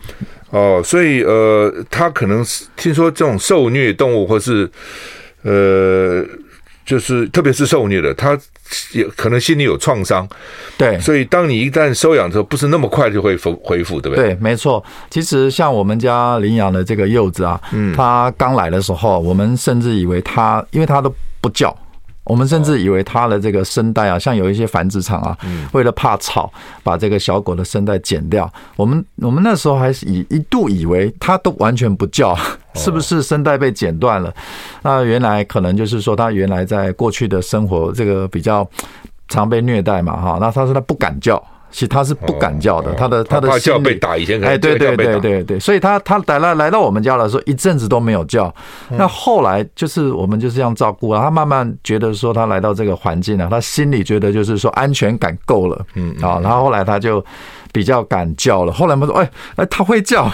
[0.50, 4.70] 哦，所以呃，他可能是听说这种受虐动物或是
[5.42, 6.24] 呃。
[6.86, 8.38] 就是特别是受虐的，他
[8.92, 10.28] 也可能心里有创伤，
[10.76, 14.34] 对，所以当你一旦收养之后，不是那么快就会复恢复，对不对？
[14.34, 14.82] 对，没错。
[15.10, 21.76] 其实像我们家领养的这个柚子啊，嗯，他刚来的时候，我们甚至以为它，因为它都不叫。
[22.26, 25.38] 我们甚至以为它的这个声带啊，像有一些繁殖场啊，
[25.72, 28.52] 为了怕吵，把这个小狗的声带剪掉。
[28.76, 32.36] 我们我们那时候还是以一度以为它都完全不叫，
[32.74, 34.34] 是不是声带被剪断了？
[34.82, 38.68] 那原来可能就是说，它原来在过去的生活这个比较
[39.28, 40.38] 常被虐待嘛，哈。
[40.40, 41.42] 那他说他不敢叫。
[41.76, 48.50] 其实他是不敢叫的，他的他的心被打，以前哎，对对对对对，所以他他来了来到我们家的时候，一阵子都没有叫。
[48.88, 57.22] 那后来就是我们就是这样照顾啊，他慢慢觉得说他来到这个环境了，他心里觉得就是说安全感够了，嗯啊，然后后来他就。
[57.76, 60.32] 比较敢叫了，后来我们说，哎哎，他会叫，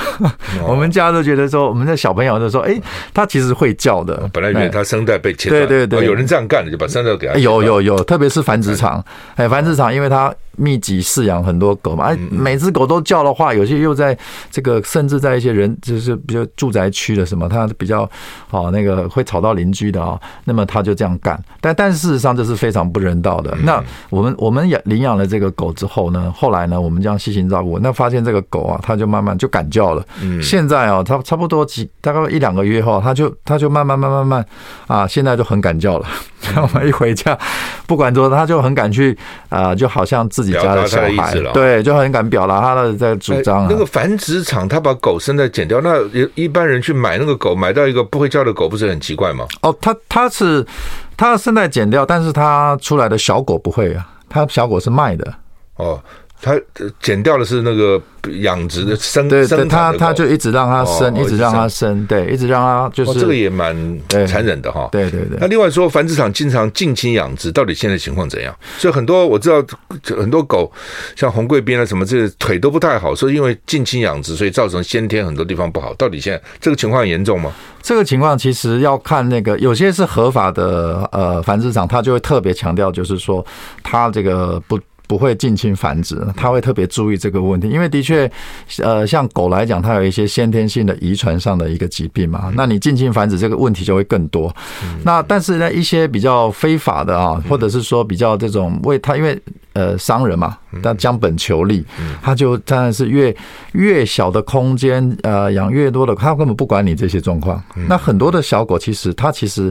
[0.64, 2.80] 我们家都觉得说，我们的小朋友都说，哎，
[3.12, 4.30] 他其实会叫的。
[4.32, 7.34] 本来以为他声带被切断，对对对，有人这样干的，就把声带给他。
[7.34, 14.16] 有有有，特别是繁殖场，哎，繁殖场，因为他密集饲养很多狗嘛，哎，每只狗都叫的话，有些又在
[14.52, 18.08] 这个，甚至在一些人就是比较住宅区的什么，他比较
[18.50, 23.52] 哦那个会吵到邻居的啊，那么他就这样干，但但事实上这是非常不人道的。
[23.64, 30.04] 那我们我们养领养了这个狗之后呢，后来呢，我们这样细心照顾，那发现这个狗啊，它就慢慢就敢叫了。
[30.20, 34.46] 嗯，现在啊，它差不多几大概一两个月后，它就它就慢慢慢慢慢
[34.86, 36.06] 啊，现在就很敢叫了。
[36.60, 37.38] 我们一回家，
[37.86, 39.16] 不管多，它就很敢去
[39.48, 43.66] 啊，就好像自己家的小孩，对，就很敢表达它的在主张。
[43.70, 45.98] 那个繁殖场，他把狗生带剪掉，那
[46.34, 49.46] 一般人去买那个狗，买到一个不会叫的狗，不是很奇怪吗？
[49.62, 50.66] 哦，他他是
[51.16, 55.32] 他的声带剪掉，但是他出来的小狗不会啊，他小狗是卖的。
[55.76, 56.02] 哦。
[56.44, 56.60] 他
[57.00, 58.02] 减掉的是那个
[58.40, 63.72] 养殖的生，对对，他他就一直让它生，一直让它生，对，一直让它就是这个也蛮
[64.26, 64.88] 残忍的哈。
[64.90, 65.38] 对对对。
[65.40, 68.52] 那另外说，繁殖场经常近亲养殖，到底现在情况怎样？
[68.76, 69.64] 所以很多我知道，
[70.16, 70.68] 很多狗
[71.14, 75.94] 像红贵宾啊什么，这个腿都不太好，说因为近亲养殖，所以造成先天很多地方不好。
[75.94, 77.52] 到底现在这个情况严重吗？
[77.80, 83.46] 这个情况其实要看那个，有些是合法的呃繁殖场，他就会特别强调，就是说
[83.84, 84.76] 他这个不。
[85.12, 88.30] 不会近亲繁殖，他会特别注意这个问题，因为的确，
[88.78, 94.50] 呃，像狗来讲，它有一些先天性的遗传上的一个疾病嘛，那你近亲繁殖这个问题就会更多。
[95.04, 99.38] 那但是呢，一些比较非法的啊，或者是说比较这种为他，因为
[99.74, 101.84] 呃商人嘛，但将本求利，
[102.22, 103.36] 他就当然是越
[103.72, 107.62] 越小的空间，呃，养越多的，他根本不管你这些状况。
[107.86, 109.70] 那很多的小狗其实它其实。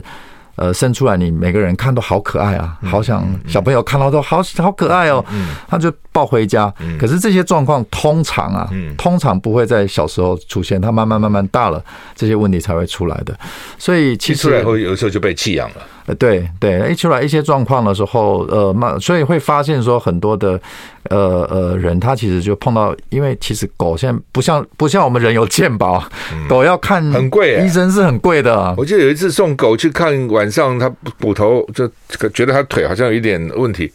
[0.56, 5.24] 呃，生出来你每个人看都好可爱啊，好想小朋友看到都好好可爱哦，
[5.68, 6.72] 他就抱回家。
[7.00, 11.84] 可是这些状况通常啊，通常不会在小时候出现，他慢慢慢慢大了，
[12.16, 13.38] 这些问题才会出来的。
[13.78, 15.76] 所以其实出来后有时候就被弃养了。
[16.12, 20.60] 呃，对对，一出来一些状况的时候，呃，慢，所以会发现说很多的，
[21.04, 26.04] 呃呃，人他其实就碰到，因为其实狗现在不像不像我们人有健保，
[26.50, 28.74] 狗要看很贵，医生是很贵的。
[28.78, 31.88] 我记得有一次送狗去看，晚上它骨头就
[32.34, 33.90] 觉得它腿好像有一点问题，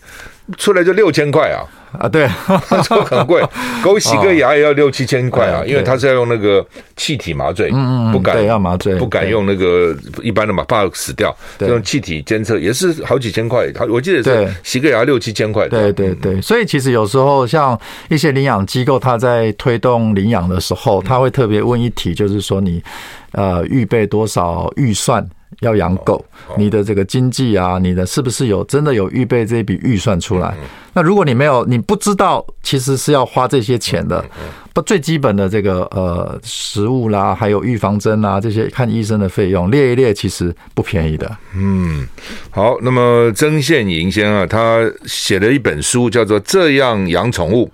[0.57, 1.65] 出来就六千块啊。
[1.99, 2.29] 啊，对，
[2.83, 3.43] 说 很贵，
[3.83, 17.79] 狗洗个牙也要六七千块啊，因为它是要用那个气体麻醉，嗯嗯，不敢要麻醉，不敢用那个一般的嘛，怕死掉，用气体监测也是好几千块，我记得是洗个牙六七千块，对对对，所以其实有时候像
[18.11, 22.83] 一些领养机构，他在推动领养的时候，他会特别问一题，就是说你
[23.33, 25.27] 呃预备多少预算？
[25.61, 26.25] 要养狗，
[26.57, 30.55] 你的这个经济啊，你的是不是有真的有预备这一笔预算出来？
[30.93, 34.25] 那如果你没有，你不知道，其实是要花这些钱的。
[34.73, 41.37] 不，最基本的这个呃食物啦，还有预防针啊，这些看医生的费用列一列，其实不便宜的。
[41.55, 42.07] 嗯，
[42.51, 47.71] 好，那么曾宪颖先生啊，他写了一本书，叫做《这样养宠物》。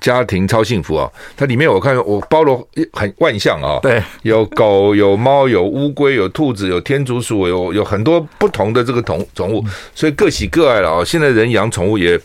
[0.00, 1.10] 家庭超幸福啊！
[1.36, 11.04] 它里面我看我包罗很万象啊，对，有狗有猫有乌龟有兔子有天竺鼠有有很多不同的这个宠宠物，所以各喜各爱了啊！
[11.04, 12.20] 现在人养宠物也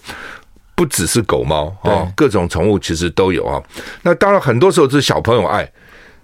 [0.76, 3.62] 不只是狗猫啊，各种宠物其实都有啊。
[4.04, 5.68] 那当然很多时候是小朋友爱，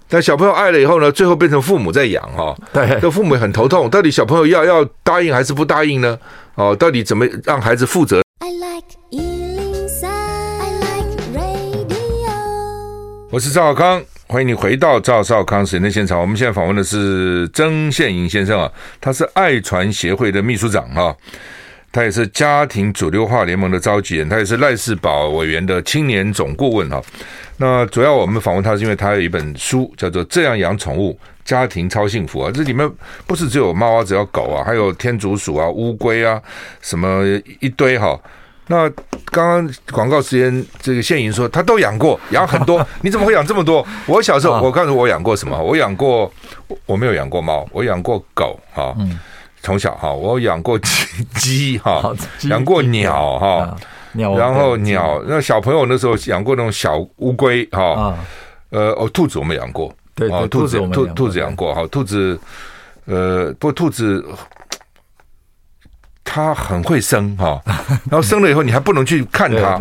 [0.10, 6.20] 但小朋友爱了以后呢，最后变成父母在养哈，对，这父母也很头痛，到底小朋友要要答应还是不答应呢？
[6.56, 8.22] 哦，到底怎么让孩子负责？
[13.30, 16.20] 我是赵少康，欢迎你回到赵少康时间的现场。
[16.20, 21.14] 我们现在访问的是曾宪颖先生啊，他是爱传协会的秘书长啊，
[21.92, 27.02] 他也是家庭主流化联盟的召集人，他也是赖世宝委员的青年总顾问哈。
[27.58, 32.90] 那主要我们访问他是因为他有一本书叫做《这样养宠物，家庭超幸福》啊，这里面
[33.26, 36.42] 不是只有猫啊，只有狗啊，还有天竺鼠啊、乌龟啊，
[36.82, 37.26] 什么
[37.60, 38.18] 一堆哈。
[38.68, 38.90] 那
[39.32, 42.86] 刚刚广告时间，这个现银说他都养过，养很多。
[43.02, 43.86] 你怎么会养这么多？
[44.06, 45.58] 我小时候，我告诉我养过什么？
[45.62, 46.32] 我养过，
[46.86, 48.96] 我没有养过猫，我养过狗哈。
[49.62, 53.76] 从小哈，我养过鸡鸡哈，养过鸟哈，
[54.14, 54.38] 鸟。
[54.38, 58.16] 然后鸟，那小朋友那时候养过那种小乌龟哈。
[58.70, 62.38] 呃哦，兔子我们养过，对，兔子兔兔子养过哈，兔子
[63.06, 64.26] 呃，不过兔子。
[66.30, 67.60] 它很会生哈，
[68.12, 69.80] 然后生了以后你还不能去看它。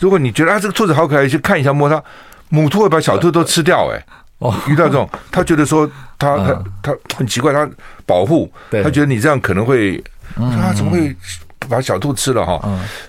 [0.00, 2.02] 如果你觉得啊这个兔子好可爱，去看一下摸它，
[2.48, 4.02] 母兔会把小兔都吃掉哎。
[4.38, 7.68] 哦，遇到这种，他觉得说他他他很奇怪，他
[8.06, 8.50] 保护，
[8.82, 10.02] 他觉得你这样可能会，
[10.36, 11.14] 他怎么会？
[11.68, 12.60] 把小兔吃了哈，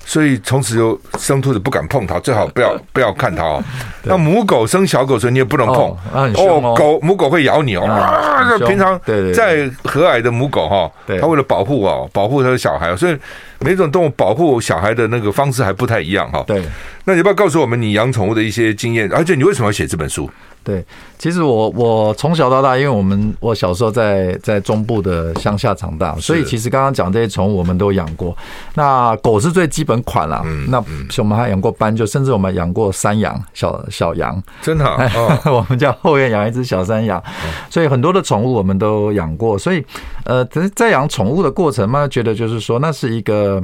[0.05, 3.63] 所以从此就生兔子不敢碰它，最好不要不要看它哦。
[4.03, 7.85] 那母狗生小狗时候你也不能碰哦，狗母狗会咬你哦。
[7.85, 8.99] 啊，平常
[9.33, 13.17] 在和蔼的母狗哈，它为了保护哦，保护它的小孩，所以
[13.59, 16.43] 每种动物保护小孩的那个方式还不太一样哈。
[16.45, 16.63] 对，
[17.05, 19.11] 那你要不要告诉我们你养宠物的一些经验？
[19.11, 20.29] 而且你为什么要写这本书？
[20.65, 20.84] 对，
[21.19, 28.36] 其实我我从小到大，因为我们我小时候在在中部的乡下长大，所以其实刚刚讲这些宠物我们都养过。
[28.73, 30.84] 那狗是最基本款了，那
[31.19, 34.86] 我们还养过斑鸠，甚至我们养过山羊，小小羊，真的，
[35.45, 37.21] 我们家后院养一只小山羊，
[37.69, 39.56] 所以很多的宠物我们都养过。
[39.56, 39.86] 所以
[40.23, 40.43] 呃，
[40.75, 43.63] 在养宠物的过程嘛，觉得就是说那是一个，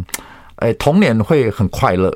[0.57, 2.15] 哎，童年会很快乐。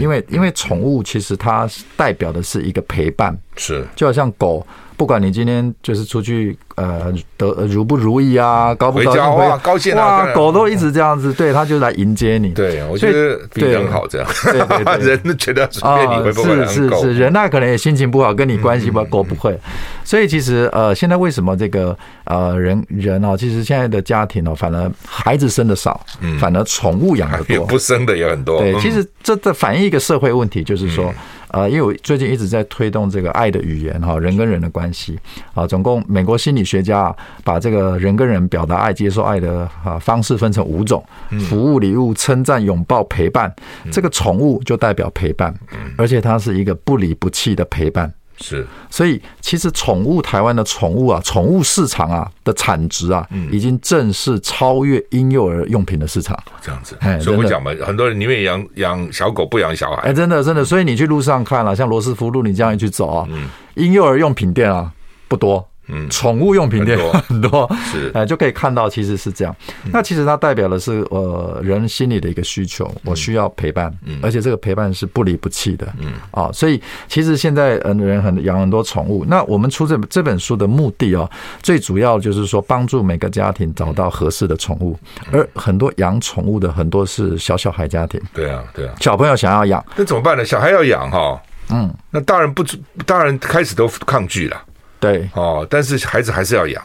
[0.00, 3.86] 因为因为宠物其实它代表的是一个陪伴，是。
[3.94, 12.48] 就好像狗，不管你今天就是出去呃得如不如意啊，高不高兴，哇高兴啊，狗都一直这样子，对，它就来迎接你。
[12.50, 19.58] 对，我觉得比人好这样，对对对， 人觉得啊是是是，人那可能也心情不好，跟你关系不好，狗不会。
[20.02, 26.00] 所以其实呃，现在为什么这个呃人人哦，其实现在的家庭哦，反而孩子生的少，
[26.40, 28.60] 反而宠物养的多， 不生的也很多。
[28.60, 31.12] 对，其实这这反映一个社会问题，就是说，
[31.48, 35.18] 呃，因为我最近一直在推动这个爱的语言哈，人跟人的关系
[35.54, 41.04] 啊，总共美国心理学家把这个人跟人表达爱、接受爱的啊方式分成五种：
[41.48, 43.54] 服务、礼物、称赞、拥抱、陪伴。
[43.90, 45.54] 这个宠物就代表陪伴，
[45.96, 48.12] 而且它是一个不离不弃的陪伴。
[48.38, 56.38] 是，所以其实宠物台湾的宠物啊，宠物市场啊的产值啊，已经正式超越婴幼儿用品的市场。
[56.60, 60.02] 这样子，所以我讲嘛，很多人宁愿养养小狗不养小孩。
[60.02, 63.28] 哎，真的真的，所以你去路上看了，像罗斯福路，你这样一去走啊，
[63.74, 64.92] 婴幼儿用品店啊
[65.28, 65.66] 不多。
[65.88, 68.10] 嗯，宠物用品店很多，是。
[68.14, 69.54] 哎，就可以看到其实是这样。
[69.92, 76.12] 那其实它代表的是呃人心里的一个需求，我需要陪伴，而且这个陪伴是不离不弃的，嗯。
[76.30, 79.24] 啊，所以其实现在嗯人很养很多宠物。
[79.26, 81.30] 那我们出这这本书的目的哦，
[81.62, 84.98] 最主要就是说帮助每个家庭找到合适的宠物，
[85.32, 90.44] 而很多养宠物的很多是小小孩家庭，对啊对啊，小朋友想要养，那怎么办呢？
[90.44, 92.64] 小孩要养哈，嗯，那大人不
[93.04, 94.60] 大人开始都抗拒了。
[95.00, 96.82] 对哦，但是孩子还是要养，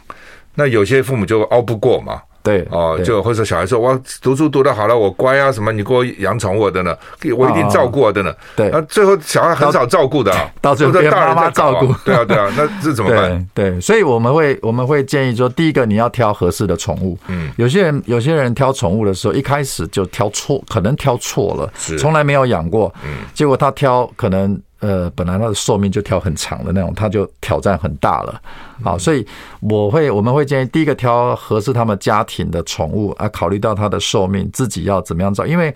[0.56, 2.22] 那有些父母就熬不过嘛。
[2.44, 6.98] 对哦，就或者小孩说：“我读书读得好了，我乖啊，什么你给我养宠物的呢？
[7.38, 11.94] 我一定照顾的呢。”对，那最后小孩很少照顾的，到最后大人妈妈照顾。
[12.04, 13.48] 对啊，对啊， 那这怎么办？
[13.54, 17.16] 对，所以我们会我们会建议说，第一个你要挑合适的宠物。
[17.28, 24.60] 嗯，有些人有些人挑宠物的时候，一开始就挑错，可能挑错了，从来没有养过，嗯，结果他挑可能。
[24.82, 28.42] 呃，本来它的寿命就挑很长的那种，它就挑战很大了。
[28.84, 29.26] 好，所以
[29.62, 35.74] 我会我们会建议，第一个挑合适他们家庭的宠物啊，考虑到它的寿命，自己要怎么样找，因为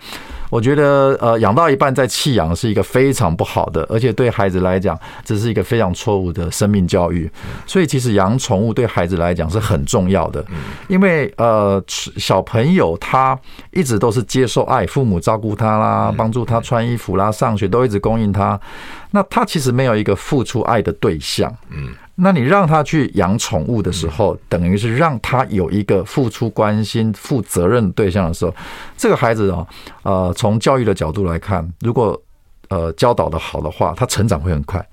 [0.56, 7.30] 我觉得呃，养到一半再弃养是一个非常不好的，而且对孩子来讲，这是一个非常错误的生命教育。
[7.68, 10.41] 所以其实养宠物对孩子来讲是很重要的，
[10.88, 13.38] 因为呃，小朋友他
[13.72, 18.58] 一直都是接受爱，父母照顾他啦，帮助他穿衣服啦，上学都一直供应他。
[19.12, 28.56] 那他其实没有一个付出爱的对象，嗯，那你让他去养宠物的时候，等于是让他有一个付出关心、负责任的对象的时候，
[28.97, 29.67] 这个孩子哦，
[30.04, 32.19] 呃，从教育的角度来看，如果
[32.69, 34.86] 呃教导的好的话，他成长会很快。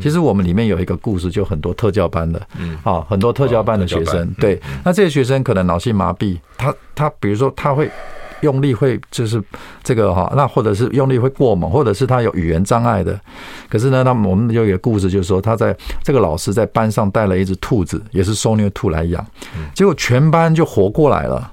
[0.00, 7.90] 其实我们里面有一个故事，就很多特教班的，嗯，啊，很多特教班的学生，对，那这些学生可能脑性麻痹，他他比如说他会。
[8.40, 9.42] 用力会就是
[9.82, 13.18] 这个哈，那或者是用力会过猛，或者是他有语言障碍的。
[13.68, 19.24] 可是呢，他们我们有一个故事，就是说他在这个老师在班上带了一只兔子，也是收虐兔来养，
[19.74, 21.52] 结果全班就活过来了。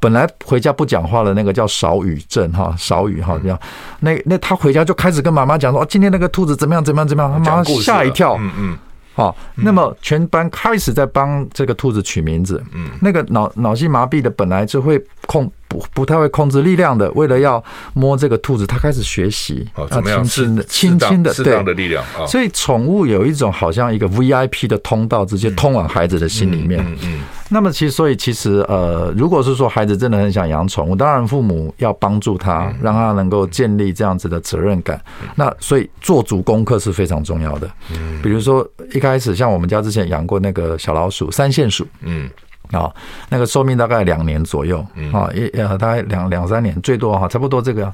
[0.00, 3.58] 本来回家不讲话的那个叫少语症哈，少语哈这样，
[4.00, 8.36] 那那他回家就开始跟妈妈讲说，今天那个兔子怎么样怎么样怎么样，他妈妈吓一跳。
[8.40, 8.78] 嗯嗯。
[9.14, 12.62] 好，那么全班开始在帮这个兔子取名字。
[12.72, 17.62] 嗯，那个脑脑性麻痹的本来就会控不不太会控制力量的，为了要
[17.94, 22.26] 摸这个兔子，他开始学习啊，轻轻的、轻轻的，适当的力量啊。
[22.26, 26.84] 所以宠物有一种好像一个 VIP 的通道，直接通往孩子的心里面。
[26.84, 27.20] 嗯嗯。
[27.50, 35.00] 那么其实，所以其实呃，如果是说孩子真的很想养宠物，当然父母要帮助他，让他能够建立这样子的责任感。
[35.34, 37.70] 那所以做足功课是非常重要的。
[37.90, 41.86] 嗯，比如说一开始像我们家之前养过那个小老鼠，三线鼠。
[42.02, 42.28] 嗯，
[42.72, 42.92] 啊，
[43.28, 44.84] 那个寿命大概两年左右。
[45.12, 47.92] 啊，一呃大概两两三年最多哈，差不多这个。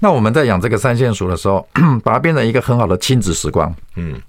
[0.00, 1.66] 那我们在养这个三线鼠的时候，
[2.04, 3.72] 把它变成一个很好的亲子时光。
[3.96, 4.20] 嗯，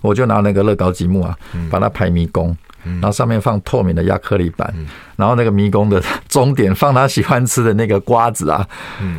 [0.00, 1.36] 我就拿那个乐高积木啊，
[1.70, 2.56] 把它排迷宫。
[2.84, 4.72] 然后上面放透明的亚克力板，
[5.16, 8.66] 然后那个迷宫的终点放他喜欢吃的那个瓜子啊，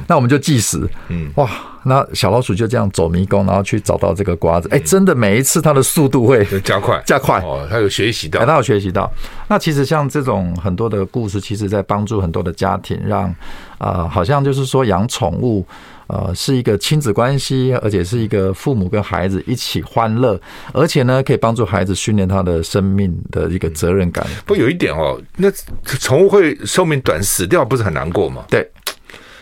[0.07, 0.87] 那我们就计时，
[1.35, 1.49] 哇，
[1.83, 7.39] 那小老鼠就这样走迷宫，然后去找到这个瓜子，哎，真的每一次它的速度会加快，加快。
[7.41, 9.11] 哦，它有学习到，它有学习到。
[9.47, 13.33] 那其实像这种很多的故事，其实在帮助很多的家庭，让
[13.77, 15.65] 啊，好像就是说养宠物。
[16.07, 20.39] 呃，是一个亲子关系，而且是一个父母跟孩子一起欢乐，
[20.73, 24.25] 而且呢，可以帮助孩子训练他的生命的一个责任感。
[24.45, 25.49] 不过有一点哦，那
[25.85, 28.43] 宠物会寿命短，死掉不是很难过吗？
[28.49, 28.69] 对，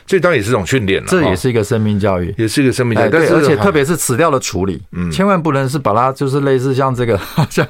[0.05, 3.09] 这当然也是一种训练了，这也是一个生命教育，也是一个生命教育。
[3.09, 7.67] 对，而且特别是死掉的处理，嗯，千万不能是把它就是类似像这个好 像。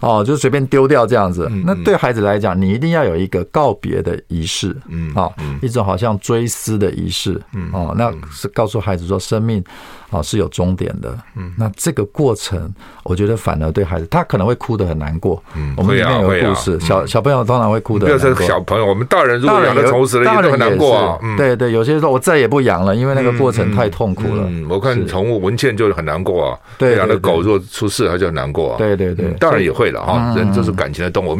[0.00, 1.50] 哦，就随便丢掉这样子。
[1.64, 5.30] 那对孩子来讲，你一定要有一个告别的仪式，嗯，啊，
[5.62, 9.62] 一种好像追思的仪式，嗯，哦，那是告诉孩子说，生命
[10.10, 11.16] 啊是有终点的。
[11.36, 12.72] 嗯，那这个过程，
[13.04, 15.42] 我觉得反而对孩子，他可能会哭得很难过。
[15.54, 18.34] 嗯，我们里面有故事，小小朋友通常会哭得很难过。
[18.34, 21.18] 不要说小朋友，我们大人如果养了宠物死了，也很难过啊。
[21.36, 24.44] 对对，有些时候我再也不养了，因为那个过程太痛苦了。
[24.46, 26.58] 嗯，我看宠物文倩就很难过啊。
[26.78, 28.78] 对，养的狗如果出事，他就很难过啊。
[28.78, 29.90] 对对对，当然也会。
[29.90, 31.36] 了人就是感情的动物。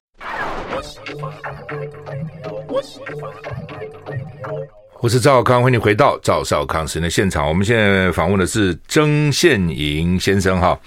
[5.02, 7.48] 我是赵少康，欢迎回到赵少康时间的现场。
[7.48, 10.78] 我们现在访问的是曾宪营先生哈，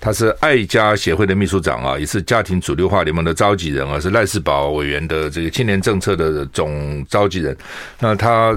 [0.00, 7.56] 他是爱家协会的秘书长啊，也是家庭主流化联盟的召集人啊，是赖世宝委员的这个青年政策的总召集人。
[8.00, 8.52] 那他。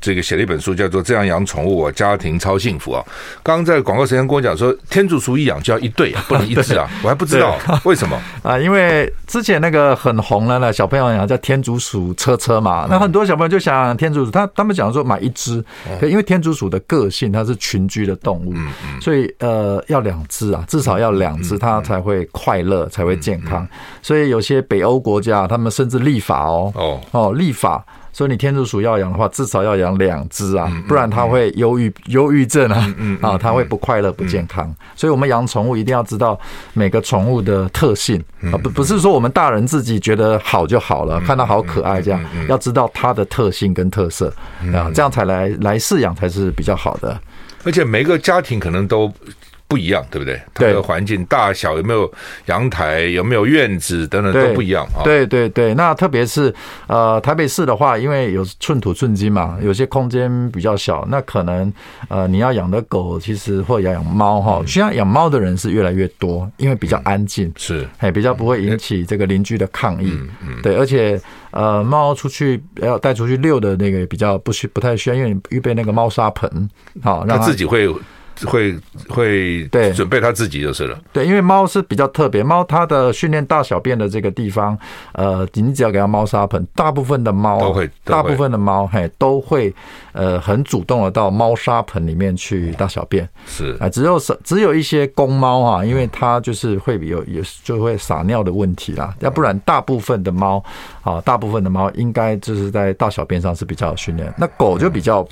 [0.00, 3.04] 这个写了一本书，叫做《这样养宠物，我家庭超幸福》啊！
[3.42, 6.88] 刚刚在广告时间跟我讲说，天竺鼠一养就要一对啊，不能一只啊！
[7.04, 8.58] 我还不知道为什么 啊？
[8.58, 15.62] 因为之前那个很红的呢，小朋友养叫天竺鼠车车嘛，那很多小朋友就想天竺鼠，他他们讲说买一只，
[16.02, 18.54] 因为天竺鼠的个性它是群居的动物，
[19.00, 23.66] 所以呃要两只啊，至少要两只，它才会快乐，才会健康。
[24.00, 27.84] 所以有些北欧国家，他们甚至立法哦哦哦立法。
[28.12, 34.74] 所以你天竺鼠要养的话，至少要养两只啊，不然它会忧郁忧郁症啊，啊，它会不快乐不健康。
[34.96, 36.38] 所以我们养宠物一定要知道
[36.72, 44.32] 每个宠物的特性啊，不不是说我们大人自己觉得好就好了，看到好可爱这样，要知道它的特性跟特色
[44.74, 47.20] 啊，这样才来来饲养才是比较好的。
[47.64, 49.12] 而且每个家庭可能都。
[49.70, 50.42] 不一样，对不对？
[50.52, 52.12] 它的环境大小有没有
[52.46, 55.04] 阳台，有没有院子等等都不一样啊。
[55.04, 56.52] 对对对，那特别是
[56.88, 61.72] 呃台北市的话，因为有寸土寸金嘛，有些空间比较小，那可能
[62.08, 70.18] 呃你要养的狗，其实或养养猫哈，现在养猫的人是越来越多，因为比较安静，是哎比较不会引起这个邻居的抗议。
[70.64, 71.20] 对，而且
[71.52, 76.68] 呃猫出去要带出去遛的那个比较不需不太需要，因为你预备那个猫砂盆，
[77.04, 77.88] 好让它自己会。
[78.46, 78.78] 会
[79.08, 80.98] 会对准备他自己就是了。
[81.12, 84.76] 对，因为猫是比较特别，猫它的训练大小便的这个地方，
[85.12, 89.74] 呃，你只要给它猫砂盆，大部分的猫都会，大部分的猫嘿都会
[90.12, 93.28] 呃很主动的到猫砂盆里面去大小便。
[93.46, 100.62] 是啊，只有是只有一些公猫啊，因为它就是会有有就会撒尿的问题啦，要不然大部分的猫
[101.02, 104.32] 啊，大部分的猫应该就是在大小便上是比较有训练。
[104.36, 105.26] 那狗就比较。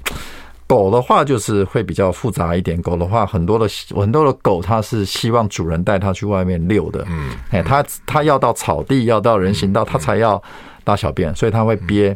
[0.69, 2.81] 狗的话就是会比较复杂一点。
[2.83, 3.67] 狗的话，很多的
[3.97, 7.05] 很多的狗，它是希望主人带它去外面遛的。
[7.09, 10.41] 嗯，哎，它它要到草地，要到人行道，它才要
[10.85, 12.15] 大小便，所以它会憋，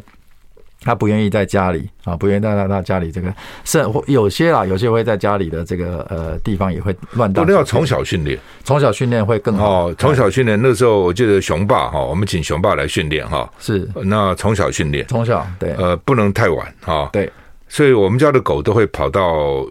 [0.81, 3.33] 它不愿意在家里啊，不愿意在它家里这个
[3.65, 7.43] 是有些啊，有些会在家里的这个呃地方也会乱大。
[7.47, 9.87] 那要从小训练，从小训练会更好。
[9.87, 17.27] 哦，从小训练，那时候我记得熊爸哈，我们请熊爸来训练哈，是那从小训练，从小对，呃，不能太晚哈，对。
[17.73, 19.65] 所以我们家的狗都会跑到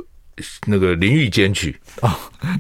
[0.67, 2.11] 那个淋浴间去哦，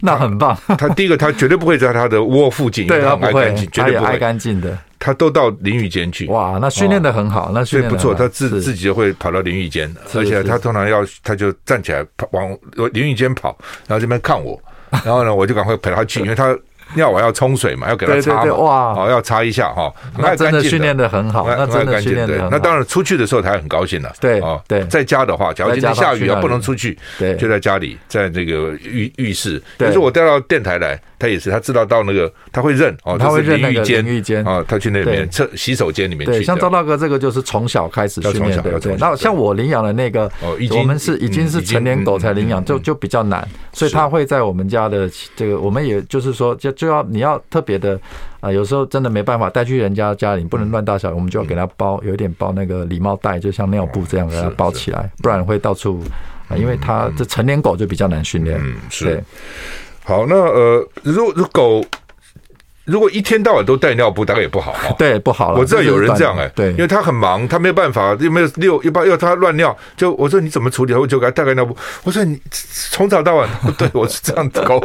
[0.01, 0.57] 那很棒。
[0.79, 4.79] 它第一个，它绝对不会在它的窝附近，对，它爱干净，绝对不会爱干净的。
[5.01, 6.27] 它都到淋浴间去。
[6.27, 8.15] 哇，那训练的很好，那训练不错。
[8.15, 12.57] 它自自己就会跑到淋浴间，而且它通常要，它就站起来跑往
[12.93, 14.57] 淋浴间跑，然后这边看我，
[15.05, 16.57] 然后呢，我就赶快陪它去，因为它。
[16.97, 19.93] 尿我要冲水嘛，要给它擦嘛，哇，哦，要擦一下哈。
[20.19, 22.49] 那真的训练的很好，那真的训练的。
[22.51, 24.13] 那当然出去的时候他很高兴了。
[24.21, 29.63] 对，哦，对，在家的话，假如今天下雨啊不能出去，对，就在家里，在这个浴浴室。
[29.79, 31.01] 比如说我带到电台来。
[31.23, 36.33] 他也是，他知道到那个他会认哦，他会认那个淋浴间啊，他去那边厕洗手间里面去。
[36.33, 38.97] 对，像赵大哥这个就是从小开始训练的，对。
[38.99, 47.97] 那像我领养的那个，哦，我们是已经是成年狗才领养，就就比较难，所以他会在我们家的这个，我们也就是说，就就要你要特别的
[48.41, 56.03] 啊，有时候真的没办法带去人家家里，不能乱大小，我们就要给他包，有一点包那个礼帽袋，就像尿布这样给他包起来，不然会到处
[56.49, 59.23] 啊，因为他这成年狗就比较难训练，嗯，是。
[60.05, 61.85] 好，那呃，如果狗。
[62.85, 64.93] 如果一天到晚都带尿布，大概也不好哈。
[64.99, 65.59] 对，不好了。
[65.59, 70.93] 我知道有人这样哎，对，因为他很忙，他没有办法，又没有遛，又怕又他乱尿，就我说你怎么处理？
[70.93, 71.77] 我就给他带个尿布。
[72.03, 72.41] 我说你
[72.91, 74.81] 从早到晚， 对我是这样子，狗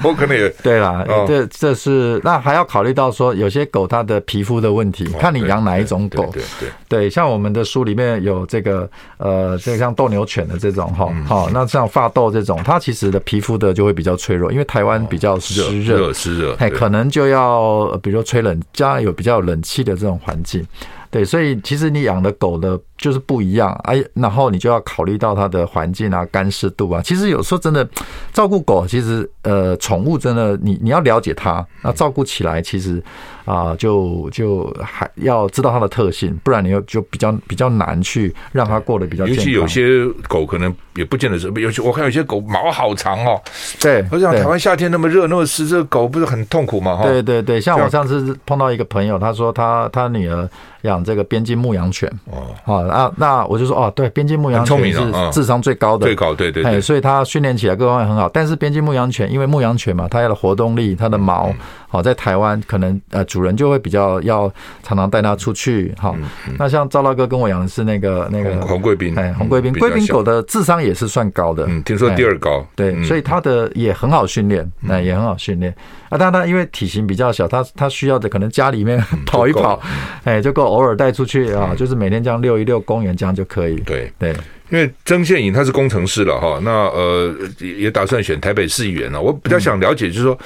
[0.00, 1.04] 狗可能也对啦。
[1.28, 6.30] 这这是那还要考虑到说，有些狗它的皮肤的问题，看你养哪一种狗。
[6.32, 8.88] 对对对，像我们的书里面有这个
[9.18, 17.41] 呃，这个像斗牛犬的这种哈，好，那像法斗这种，它其实的皮肤的就会比较脆弱，因为台湾比较湿热，湿热，哎，可能就要。
[17.42, 20.64] 要比如说吹冷，家有比较冷气的这种环境，
[21.10, 22.80] 对，所以其实你养的狗的。
[23.02, 27.02] 就是不一样哎，然后你就要考虑到它的环境啊、干湿度啊。
[27.02, 27.84] 其实有时候真的
[28.32, 33.02] 照顾狗，其实呃，宠物真的你你要了解它，那照顾起来其实
[33.44, 39.26] 啊，就就还要知道它的特性，不然你又就比较比较难去让它过得比较。
[39.26, 43.40] 尤其有些狗可能也不见得是，尤其我看有些狗毛好长哦。
[43.80, 47.00] 对，我想台湾夏天那么热那么湿，这个狗不是很痛苦吗？
[47.02, 50.48] 对对对，像我上次碰到一个朋友，他说他他女儿
[50.82, 52.82] 养这个边境牧羊犬哦，好。
[52.82, 55.00] 啊，那我就说哦，对，边境牧羊犬是
[55.32, 58.28] 智商最高的，最高，对对，所以它训练起来各方面很好。
[58.28, 61.52] 但是边境牧羊犬，因为牧羊犬嘛，它的活动力、它的毛
[61.92, 64.50] 好，在台湾可能呃主人就会比较要
[64.82, 66.16] 常常带它出去，好，
[66.58, 75.70] 那像赵大哥跟我养的是那个那个红贵宾，哎，红贵宾，贵宾狗的智商也是算高的，嗯，听说第二高，对，所以它的也很好训练，那也很好训练。
[76.08, 79.78] 啊，但它因为体型比较小，它它需要的可能家里面 跑一跑，
[80.24, 83.76] 哎，就够偶尔带出去啊，就是每天这样遛一遛公园这样就可以。
[83.80, 84.10] 对。
[84.18, 84.34] 对。
[84.72, 89.20] 因为曾宪颖他是工程师了哈，那呃也打算选台北市议员了。
[89.20, 90.38] 我比较想了解，就是说，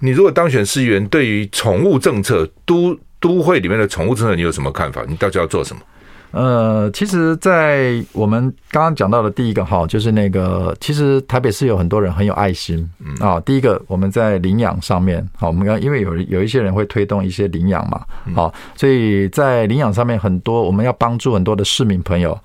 [0.00, 5.02] 你如果当选市议员，对于宠物政策，都都会里面的宠物政策，你有什么看法？
[5.08, 5.80] 你到底要做什么？
[6.32, 12.86] 呃，其实，在我们刚刚讲到的第一个哈，就是那个，其实台北市有很多人很有爱心
[13.18, 13.40] 啊。
[13.40, 18.02] 第一个，我们在领养上面，好，我们刚因为有有一些人会推动一些领养嘛，
[18.34, 22.38] 好，所以在领养上面，很多我们要帮助很多的市民朋友。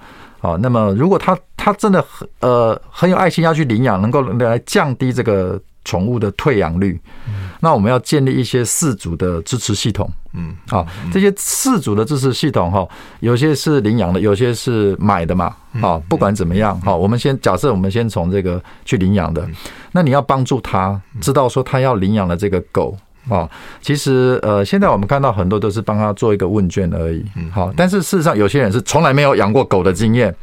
[0.46, 7.02] 好，那么如果他他真的很呃很有爱心要去领养，能够来降低这个宠物的退养率，
[7.60, 10.08] 那我们要建立一些饲主的支持系统。
[10.34, 12.88] 嗯，好，这些饲主的支持系统哈，
[13.22, 15.56] 有些是领养的，有些是买的嘛。
[15.82, 19.50] 好，不管怎么样，好，我们先假设我们先从这个去领养的，
[19.94, 22.96] 那你要帮助他知道说他要领养的这个狗。
[23.30, 23.50] 哦，
[23.82, 27.26] 其实呃，现在我们看到很多都是帮他做一个问卷而已。
[27.52, 30.34] 好，但是事实上，有些人是从来没有养过狗的经验。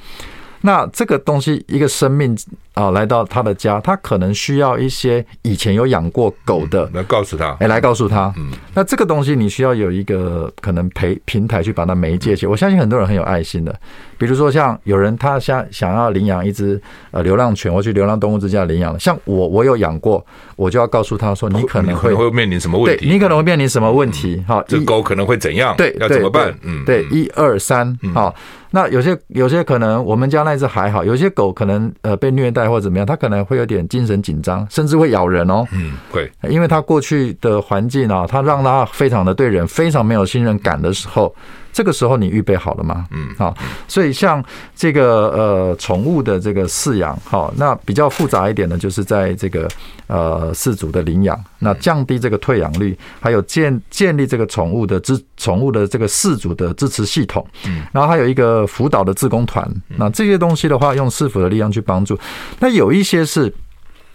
[0.65, 2.39] 那这个东西，一个生命
[2.75, 8.33] 啊，来到他的家，他可能需要一些以前有养过狗的来告诉他，哎，来告诉他。
[8.37, 12.47] 嗯，那这个东西你需要有一个可能陪平台去把它媒介起。
[12.47, 13.77] 我相信很多人很有爱心的，
[14.23, 18.99] 比如说像有人他想想要领养一只呃流浪犬，或去流浪动物之家领养了。
[19.01, 23.09] 像我，我有养过，我就要告诉他说，你可能会会面临什么问题？
[23.11, 24.41] 你可能会面临什么问题？
[24.47, 25.75] 哈，这狗可能会怎样？
[25.77, 26.55] 对，要怎么办？
[26.63, 28.33] 嗯，对，一二三，好。
[28.71, 35.67] 那有些有些可能我们家那只还好，有些狗可能呃被虐待或者怎么样，它可能会有点精神紧张，甚至会咬人哦。
[35.73, 41.35] 嗯，会，因为它过去的环境啊，它让它非常的对人非常没有信任感的时候。
[41.73, 43.07] 这个时候你预备好了吗？
[43.11, 43.57] 嗯，好，
[43.89, 44.45] 所以像
[44.77, 49.67] 这个呃宠物的这个饲养，好，那比较复杂一点的，就是在这个
[50.07, 59.67] 呃饲主的领养，那降低这个退养率，还有建建立这个宠物的支宠物的这个饲主的支持系统，嗯，然后还有一个辅导的自工团，
[59.97, 62.19] 那这些东西的话，用市府的力量去帮助。
[62.59, 63.53] 那有一些是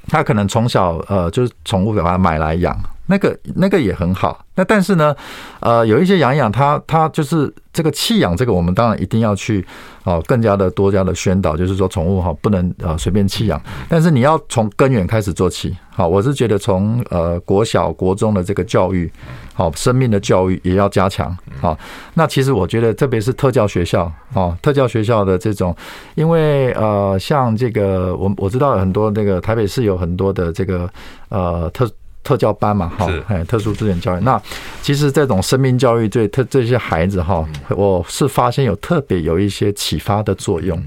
[0.08, 2.80] 他可能从小呃就是宠物给他买来养。
[3.08, 5.16] 那个那个也很好，那但是呢，
[5.60, 9.66] 呃，有一些养养，它它就是这个弃养，这个我们当然一定要去
[10.04, 15.76] 哦，更加的多加的宣导，就是说宠物哈不能呃随便弃养，但是你要从根源开始做起。
[15.90, 19.12] 好，我是觉得从呃国小国中的这个教育，
[19.54, 21.36] 好生命的教育也要加强。
[21.60, 21.76] 好，
[22.14, 25.76] 那其实我觉得特别是特教学校啊，特教学校的这种，
[26.16, 30.90] 因为呃像这个我我知道很多那个台北市有很多的这个
[31.30, 31.90] 呃特。
[32.28, 34.20] 特教班嘛，哈，哎，特殊资源教育。
[34.22, 34.42] 那
[34.82, 40.78] 其实这种生命教育对特这些孩子哈，我是发现有特别有一些启发的作用。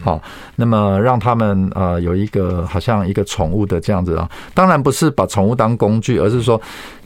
[0.00, 0.22] 好，
[0.54, 6.60] 那么让他们呃有一个好像一个宠物的这样子啊，当然不是把宠物当工具，而是说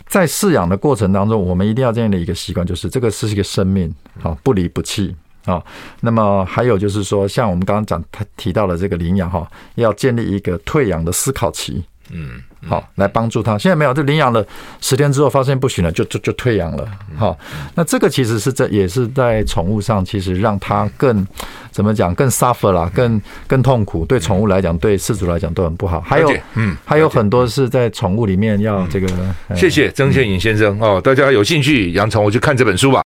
[0.06, 5.16] 在饲养的过程当中，我们一定要这样的一个习惯，就是这个是一个生命，好，不离不弃
[5.46, 5.62] 啊。
[6.02, 11.82] 那么还有就是说，像我们刚刚讲他提到的这个领养哈，要建立一个退养的思考期。
[12.12, 12.42] 嗯。
[12.68, 13.56] 好，来帮助他。
[13.56, 14.46] 现在没有，就领养了
[14.82, 16.86] 十天之后发现不行了，就就就退养了。
[17.16, 17.34] 好，
[17.74, 21.26] 那这个其实是在也是在宠物上，其实让他更
[21.70, 24.04] 怎么讲，更 suffer 啦，更更痛苦。
[24.04, 26.02] 对宠物来讲，对饲主来讲都很不好。
[26.02, 29.08] 还有，嗯，还有很多是在宠物里面要这个。
[29.56, 33.02] 谢谢曾宪颖先生哦，大家有兴趣养宠物去看这本书吧。